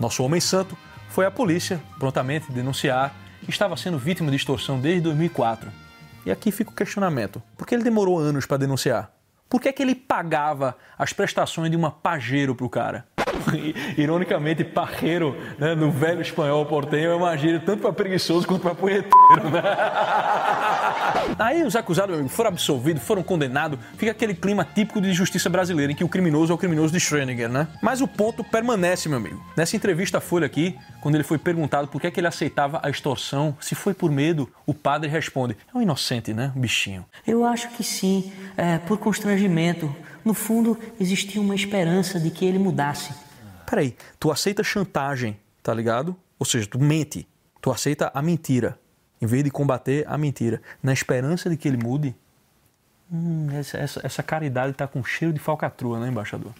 Nosso 0.00 0.24
homem 0.24 0.40
santo 0.40 0.76
foi 1.08 1.24
à 1.24 1.30
polícia 1.30 1.80
prontamente 2.00 2.50
denunciar 2.50 3.14
que 3.44 3.50
estava 3.50 3.76
sendo 3.76 3.96
vítima 3.96 4.28
de 4.28 4.36
extorsão 4.36 4.80
desde 4.80 5.02
2004 5.02 5.85
e 6.26 6.30
aqui 6.30 6.50
fica 6.50 6.70
o 6.70 6.74
questionamento: 6.74 7.40
por 7.56 7.66
que 7.66 7.74
ele 7.74 7.84
demorou 7.84 8.18
anos 8.18 8.44
para 8.44 8.58
denunciar? 8.58 9.12
Por 9.48 9.60
que, 9.60 9.68
é 9.68 9.72
que 9.72 9.80
ele 9.80 9.94
pagava 9.94 10.76
as 10.98 11.12
prestações 11.12 11.70
de 11.70 11.76
uma 11.76 11.90
pajeiro 11.90 12.52
para 12.52 12.66
o 12.66 12.68
cara? 12.68 13.06
Ironicamente, 13.96 14.64
parreiro, 14.64 15.36
né, 15.58 15.74
no 15.74 15.90
velho 15.90 16.20
espanhol 16.20 16.64
portenho, 16.66 17.10
é 17.10 17.14
uma 17.14 17.36
gíria 17.36 17.60
tanto 17.60 17.82
para 17.82 17.92
preguiçoso 17.92 18.46
quanto 18.46 18.62
para 18.62 18.74
punheteiro. 18.74 19.50
Né? 19.50 19.62
Aí 21.38 21.62
os 21.62 21.76
acusados 21.76 22.30
foram 22.32 22.48
absolvidos, 22.48 23.02
foram 23.02 23.22
condenados, 23.22 23.78
fica 23.96 24.12
aquele 24.12 24.34
clima 24.34 24.64
típico 24.64 25.00
de 25.00 25.12
justiça 25.12 25.48
brasileira, 25.48 25.92
em 25.92 25.94
que 25.94 26.04
o 26.04 26.08
criminoso 26.08 26.52
é 26.52 26.54
o 26.54 26.58
criminoso 26.58 26.92
de 26.92 27.00
Schrödinger, 27.00 27.48
né? 27.48 27.68
Mas 27.82 28.00
o 28.00 28.08
ponto 28.08 28.44
permanece, 28.44 29.08
meu 29.08 29.18
amigo. 29.18 29.44
Nessa 29.56 29.76
entrevista 29.76 30.18
à 30.18 30.20
Folha 30.20 30.46
aqui, 30.46 30.76
quando 31.00 31.14
ele 31.14 31.24
foi 31.24 31.38
perguntado 31.38 31.88
por 31.88 32.00
que, 32.00 32.06
é 32.06 32.10
que 32.10 32.20
ele 32.20 32.26
aceitava 32.26 32.80
a 32.82 32.90
extorsão, 32.90 33.56
se 33.60 33.74
foi 33.74 33.94
por 33.94 34.10
medo, 34.10 34.48
o 34.66 34.74
padre 34.74 35.08
responde: 35.08 35.56
é 35.72 35.76
um 35.76 35.82
inocente, 35.82 36.32
né? 36.32 36.52
Um 36.56 36.60
bichinho. 36.60 37.04
Eu 37.26 37.44
acho 37.44 37.68
que 37.70 37.82
sim, 37.82 38.32
é, 38.56 38.78
por 38.78 38.98
constrangimento. 38.98 39.94
No 40.24 40.34
fundo, 40.34 40.76
existia 40.98 41.40
uma 41.40 41.54
esperança 41.54 42.18
de 42.18 42.30
que 42.30 42.44
ele 42.44 42.58
mudasse. 42.58 43.25
Peraí, 43.66 43.96
tu 44.18 44.30
aceita 44.30 44.62
chantagem, 44.62 45.38
tá 45.62 45.74
ligado? 45.74 46.16
Ou 46.38 46.46
seja, 46.46 46.66
tu 46.66 46.78
mente. 46.78 47.26
Tu 47.60 47.70
aceita 47.70 48.10
a 48.14 48.22
mentira 48.22 48.78
em 49.20 49.26
vez 49.26 49.42
de 49.42 49.50
combater 49.50 50.04
a 50.08 50.18
mentira, 50.18 50.60
na 50.82 50.92
esperança 50.92 51.48
de 51.48 51.56
que 51.56 51.66
ele 51.66 51.76
mude, 51.76 52.14
hum, 53.10 53.48
essa, 53.52 53.78
essa, 53.78 54.00
essa, 54.04 54.22
caridade 54.22 54.72
está 54.72 54.86
com 54.86 55.02
cheiro 55.02 55.32
de 55.32 55.40
falcatrua, 55.40 55.98
né, 55.98 56.08
embaixador? 56.08 56.52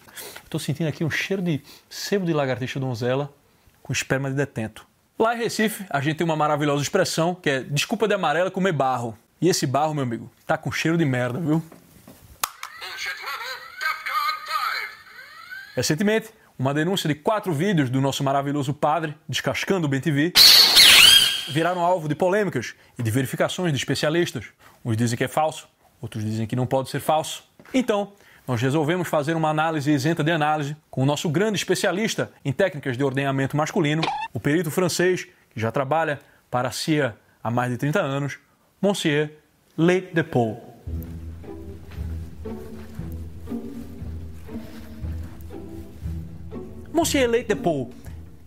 Estou 0.42 0.58
sentindo 0.58 0.88
aqui 0.88 1.04
um 1.04 1.10
cheiro 1.10 1.42
de 1.42 1.62
sebo 1.88 2.24
de 2.24 2.32
lagartixa 2.32 2.80
donzela 2.80 3.32
com 3.82 3.92
esperma 3.92 4.30
de 4.30 4.36
detento. 4.36 4.86
Lá 5.18 5.34
em 5.34 5.38
Recife, 5.38 5.84
a 5.88 6.00
gente 6.00 6.16
tem 6.16 6.24
uma 6.24 6.36
maravilhosa 6.36 6.82
expressão 6.82 7.34
que 7.34 7.48
é 7.48 7.60
desculpa 7.62 8.06
de 8.06 8.14
amarela 8.14 8.50
comer 8.50 8.72
barro. 8.72 9.16
E 9.40 9.48
esse 9.48 9.66
barro, 9.66 9.94
meu 9.94 10.02
amigo, 10.02 10.30
tá 10.46 10.56
com 10.56 10.70
cheiro 10.72 10.96
de 10.96 11.04
merda, 11.04 11.38
viu? 11.38 11.62
Recentemente, 15.74 16.30
uma 16.58 16.72
denúncia 16.72 17.08
de 17.08 17.14
quatro 17.14 17.52
vídeos 17.52 17.90
do 17.90 18.00
nosso 18.00 18.24
maravilhoso 18.24 18.72
padre 18.72 19.14
descascando 19.28 19.86
o 19.86 19.88
BTV 19.88 20.32
viraram 21.48 21.84
alvo 21.84 22.08
de 22.08 22.14
polêmicas 22.14 22.74
e 22.98 23.02
de 23.02 23.10
verificações 23.10 23.72
de 23.72 23.78
especialistas. 23.78 24.46
Uns 24.84 24.96
dizem 24.96 25.16
que 25.16 25.24
é 25.24 25.28
falso, 25.28 25.68
outros 26.00 26.24
dizem 26.24 26.46
que 26.46 26.56
não 26.56 26.66
pode 26.66 26.90
ser 26.90 27.00
falso. 27.00 27.44
Então, 27.72 28.12
nós 28.46 28.60
resolvemos 28.60 29.08
fazer 29.08 29.34
uma 29.34 29.50
análise 29.50 29.90
isenta 29.90 30.22
de 30.22 30.30
análise 30.30 30.76
com 30.90 31.02
o 31.02 31.06
nosso 31.06 31.28
grande 31.28 31.56
especialista 31.56 32.30
em 32.44 32.52
técnicas 32.52 32.96
de 32.96 33.04
ordenhamento 33.04 33.56
masculino, 33.56 34.02
o 34.32 34.40
perito 34.40 34.70
francês, 34.70 35.26
que 35.50 35.60
já 35.60 35.70
trabalha 35.72 36.20
para 36.50 36.68
a 36.68 36.72
CIA 36.72 37.16
há 37.42 37.50
mais 37.50 37.70
de 37.70 37.76
30 37.76 38.00
anos, 38.00 38.38
Monsieur 38.80 39.30
Le 39.76 40.00
Depot. 40.00 40.75
Monsieur 46.96 47.30
Le 47.30 47.42
Depot 47.42 47.90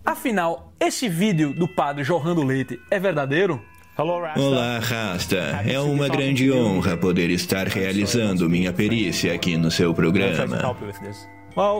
Afinal, 0.03 0.73
esse 0.79 1.07
vídeo 1.07 1.53
do 1.53 1.67
padre 1.67 2.03
jorrando 2.03 2.43
leite 2.43 2.79
é 2.89 2.99
verdadeiro? 2.99 3.61
Olá, 3.95 4.79
Rasta. 4.79 5.61
É 5.67 5.79
uma 5.79 6.09
grande 6.09 6.51
honra 6.51 6.97
poder 6.97 7.29
estar 7.29 7.67
realizando 7.67 8.49
minha 8.49 8.73
perícia 8.73 9.35
aqui 9.35 9.55
no 9.55 9.69
seu 9.69 9.93
programa. 9.93 10.75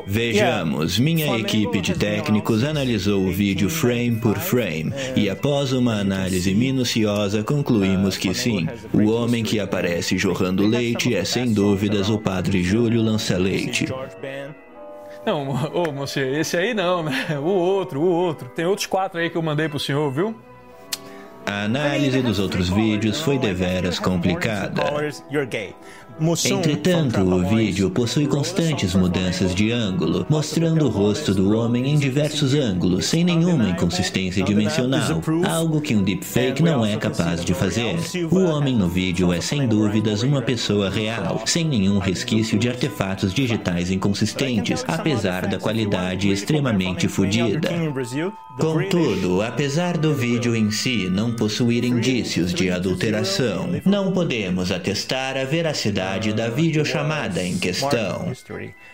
Vejamos, 0.06 1.00
minha 1.00 1.38
equipe 1.40 1.82
de 1.82 1.96
técnicos 1.96 2.64
analisou 2.64 3.26
o 3.26 3.32
vídeo 3.32 3.70
frame 3.70 4.18
por 4.18 4.38
frame 4.38 4.94
e, 5.16 5.30
após 5.30 5.72
uma 5.72 5.96
análise 6.00 6.54
minuciosa, 6.54 7.44
concluímos 7.44 8.16
que 8.18 8.34
sim, 8.34 8.68
o 8.94 9.10
homem 9.10 9.44
que 9.44 9.60
aparece 9.60 10.18
jorrando 10.18 10.68
leite 10.68 11.16
é 11.16 11.24
sem 11.24 11.52
dúvidas 11.52 12.10
o 12.10 12.20
padre 12.20 12.64
Júlio 12.64 13.02
Lança 13.02 13.38
Leite. 13.38 13.88
Não, 15.26 15.50
ô, 15.74 15.92
moço, 15.92 16.20
esse 16.20 16.58
aí 16.58 16.74
não, 16.74 17.04
né? 17.04 17.38
O 17.40 17.48
outro, 17.48 18.02
o 18.02 18.06
outro. 18.06 18.50
Tem 18.50 18.66
outros 18.66 18.88
quatro 18.88 19.20
aí 19.20 19.30
que 19.30 19.38
eu 19.38 19.42
mandei 19.42 19.68
pro 19.68 19.80
senhor, 19.80 20.12
viu? 20.12 20.36
A 21.46 21.64
análise 21.64 22.22
dos 22.22 22.38
outros 22.38 22.70
vídeos 22.70 23.22
foi 23.22 23.38
deveras 23.40 23.98
complicada. 24.00 24.84
Entretanto, 26.22 27.22
o 27.22 27.48
vídeo 27.48 27.90
possui 27.90 28.28
constantes 28.28 28.94
mudanças 28.94 29.56
de 29.56 29.72
ângulo, 29.72 30.26
mostrando 30.30 30.86
o 30.86 30.90
rosto 30.90 31.34
do 31.34 31.58
homem 31.58 31.88
em 31.88 31.98
diversos 31.98 32.54
ângulos, 32.54 33.06
sem 33.06 33.24
nenhuma 33.24 33.70
inconsistência 33.70 34.44
dimensional, 34.44 35.22
algo 35.48 35.80
que 35.80 35.96
um 35.96 36.04
deepfake 36.04 36.62
não 36.62 36.86
é 36.86 36.98
capaz 36.98 37.46
de 37.46 37.54
fazer. 37.54 37.96
O 38.30 38.40
homem 38.44 38.76
no 38.76 38.90
vídeo 38.90 39.32
é 39.32 39.40
sem 39.40 39.66
dúvidas 39.66 40.22
uma 40.22 40.42
pessoa 40.42 40.90
real, 40.90 41.42
sem 41.46 41.64
nenhum 41.64 42.00
resquício 42.00 42.60
de 42.60 42.68
artefatos 42.68 43.34
digitais 43.34 43.90
inconsistentes, 43.90 44.84
apesar 44.88 45.48
da 45.48 45.58
qualidade 45.58 46.30
extremamente 46.30 47.08
fodida. 47.08 47.70
Contudo, 48.58 49.42
apesar 49.42 49.98
do 49.98 50.14
vídeo 50.14 50.54
em 50.54 50.70
si 50.70 51.10
não 51.10 51.34
possuir 51.34 51.86
indícios 51.86 52.54
de 52.54 52.70
adulteração, 52.70 53.70
não 53.86 54.12
podemos 54.12 54.70
atestar 54.70 55.38
a 55.38 55.46
veracidade 55.46 56.09
da 56.34 56.50
videochamada 56.50 57.44
em 57.44 57.58
questão. 57.58 58.34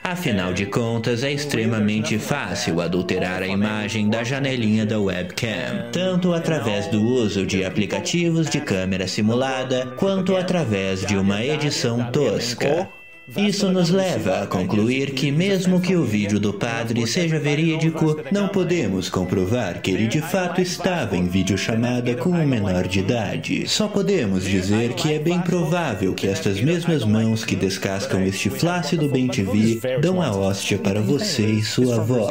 Afinal 0.03 0.53
de 0.53 0.65
contas, 0.65 1.23
é 1.23 1.31
extremamente 1.31 2.19
fácil 2.19 2.81
adulterar 2.81 3.41
a 3.41 3.47
imagem 3.47 4.09
da 4.09 4.23
janelinha 4.23 4.85
da 4.85 4.99
webcam, 4.99 5.89
tanto 5.91 6.33
através 6.33 6.87
do 6.87 7.01
uso 7.01 7.45
de 7.45 7.63
aplicativos 7.63 8.49
de 8.49 8.59
câmera 8.59 9.07
simulada, 9.07 9.93
quanto 9.97 10.35
através 10.35 11.05
de 11.05 11.15
uma 11.15 11.43
edição 11.43 12.11
tosca. 12.11 12.89
Isso 13.35 13.71
nos 13.71 13.89
leva 13.89 14.43
a 14.43 14.47
concluir 14.47 15.11
que, 15.11 15.31
mesmo 15.31 15.81
que 15.81 15.95
o 15.95 16.03
vídeo 16.03 16.39
do 16.39 16.53
padre 16.53 17.07
seja 17.07 17.39
verídico, 17.39 18.21
não 18.31 18.47
podemos 18.47 19.09
comprovar 19.09 19.81
que 19.81 19.89
ele 19.89 20.05
de 20.05 20.21
fato 20.21 20.61
estava 20.61 21.17
em 21.17 21.27
videochamada 21.27 22.13
com 22.13 22.29
um 22.29 22.45
menor 22.45 22.87
de 22.87 22.99
idade. 22.99 23.67
Só 23.67 23.87
podemos 23.87 24.43
dizer 24.43 24.93
que 24.93 25.11
é 25.11 25.17
bem 25.17 25.41
provável 25.41 26.13
que 26.13 26.27
estas 26.27 26.61
mesmas 26.61 27.03
mãos 27.03 27.43
que 27.43 27.55
descascam 27.55 28.21
este 28.23 28.49
flácido 28.51 29.09
bem 29.09 29.27
TV 29.27 29.79
dão 29.99 30.21
a 30.21 30.31
hóstia 30.31 30.77
para 30.77 31.01
você 31.01 31.47
e 31.47 31.63
sua 31.63 31.95
avó. 31.95 32.29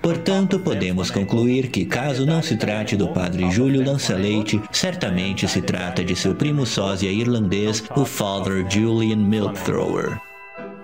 Portanto, 0.00 0.60
podemos 0.60 1.10
concluir 1.10 1.70
que, 1.70 1.84
caso 1.84 2.24
não 2.24 2.40
se 2.40 2.56
trate 2.56 2.96
do 2.96 3.08
padre 3.08 3.50
Júlio 3.50 3.84
Lança-Leite, 3.84 4.60
certamente 4.70 5.48
se 5.48 5.60
trata 5.60 6.04
de 6.04 6.14
seu 6.14 6.36
primo 6.36 6.64
sósia 6.64 7.10
irlandês, 7.10 7.82
o 7.96 8.04
Father 8.04 8.64
Julian 8.70 9.16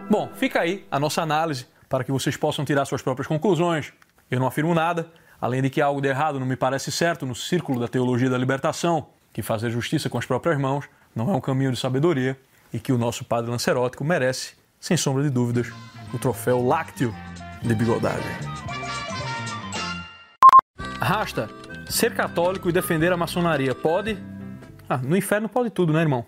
Bom, 0.09 0.31
fica 0.35 0.61
aí 0.61 0.87
a 0.91 0.99
nossa 0.99 1.23
análise 1.23 1.67
para 1.89 2.05
que 2.05 2.13
vocês 2.13 2.37
possam 2.37 2.65
tirar 2.65 2.85
suas 2.85 3.03
próprias 3.03 3.27
conclusões. 3.27 3.93
Eu 4.31 4.41
não 4.41 4.47
afirmo 4.47 4.75
nada, 4.75 5.11
além 5.41 5.63
de 5.63 5.71
que 5.71 5.81
algo 5.81 6.01
de 6.01 6.09
errado 6.09 6.41
não 6.41 6.47
me 6.47 6.57
parece 6.57 6.91
certo 6.91 7.25
no 7.27 7.35
círculo 7.35 7.81
da 7.81 7.89
teologia 7.89 8.29
da 8.29 8.39
libertação, 8.39 9.09
que 9.33 9.43
fazer 9.43 9.71
justiça 9.71 10.09
com 10.09 10.19
as 10.19 10.27
próprias 10.27 10.59
mãos 10.59 10.87
não 11.15 11.31
é 11.31 11.37
um 11.37 11.41
caminho 11.41 11.71
de 11.71 11.79
sabedoria 11.79 12.39
e 12.73 12.79
que 12.79 12.93
o 12.93 12.99
nosso 12.99 13.25
padre 13.25 13.51
lancerótico 13.51 14.05
merece, 14.05 14.55
sem 14.81 14.97
sombra 14.97 15.23
de 15.23 15.31
dúvidas, 15.31 15.71
o 16.13 16.19
troféu 16.19 16.65
lácteo 16.65 17.15
de 17.63 17.75
bigodagem. 17.75 18.31
Rasta, 21.01 21.49
ser 21.89 22.15
católico 22.15 22.69
e 22.69 22.73
defender 22.73 23.13
a 23.13 23.17
maçonaria 23.17 23.75
pode? 23.75 24.19
Ah, 24.89 24.99
no 24.99 25.17
inferno 25.17 25.49
pode 25.49 25.71
tudo, 25.71 25.93
né, 25.93 26.01
irmão? 26.01 26.27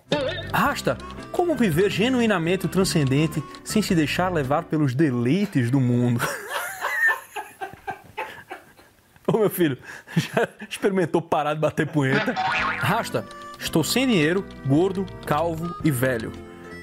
Rasta, 0.53 0.97
como 1.37 1.55
viver 1.55 1.91
genuinamente 1.91 2.65
o 2.65 2.69
transcendente 2.69 3.45
sem 3.63 3.83
se 3.83 3.95
deixar 3.95 4.33
levar 4.33 4.65
pelos 4.65 4.95
deleites 4.95 5.71
do 5.71 5.79
mundo? 5.79 6.19
Ô 9.29 9.37
meu 9.37 9.51
filho, 9.51 9.77
já 10.17 10.49
experimentou 10.67 11.21
parar 11.21 11.53
de 11.53 11.61
bater 11.61 11.87
punheta? 11.87 12.33
Rasta, 12.33 13.27
estou 13.59 13.85
sem 13.85 14.07
dinheiro, 14.07 14.47
gordo, 14.65 15.05
calvo 15.27 15.77
e 15.85 15.91
velho. 15.91 16.33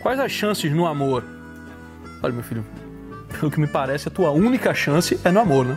Quais 0.04 0.20
as 0.20 0.32
chances 0.32 0.72
no 0.72 0.86
amor? 0.86 1.24
Olha, 2.22 2.34
meu 2.34 2.44
filho, 2.44 2.64
pelo 3.40 3.50
que 3.50 3.60
me 3.60 3.66
parece, 3.66 4.08
a 4.08 4.12
tua 4.12 4.30
única 4.30 4.72
chance 4.76 5.20
é 5.26 5.32
no 5.32 5.40
amor, 5.40 5.66
né? 5.66 5.76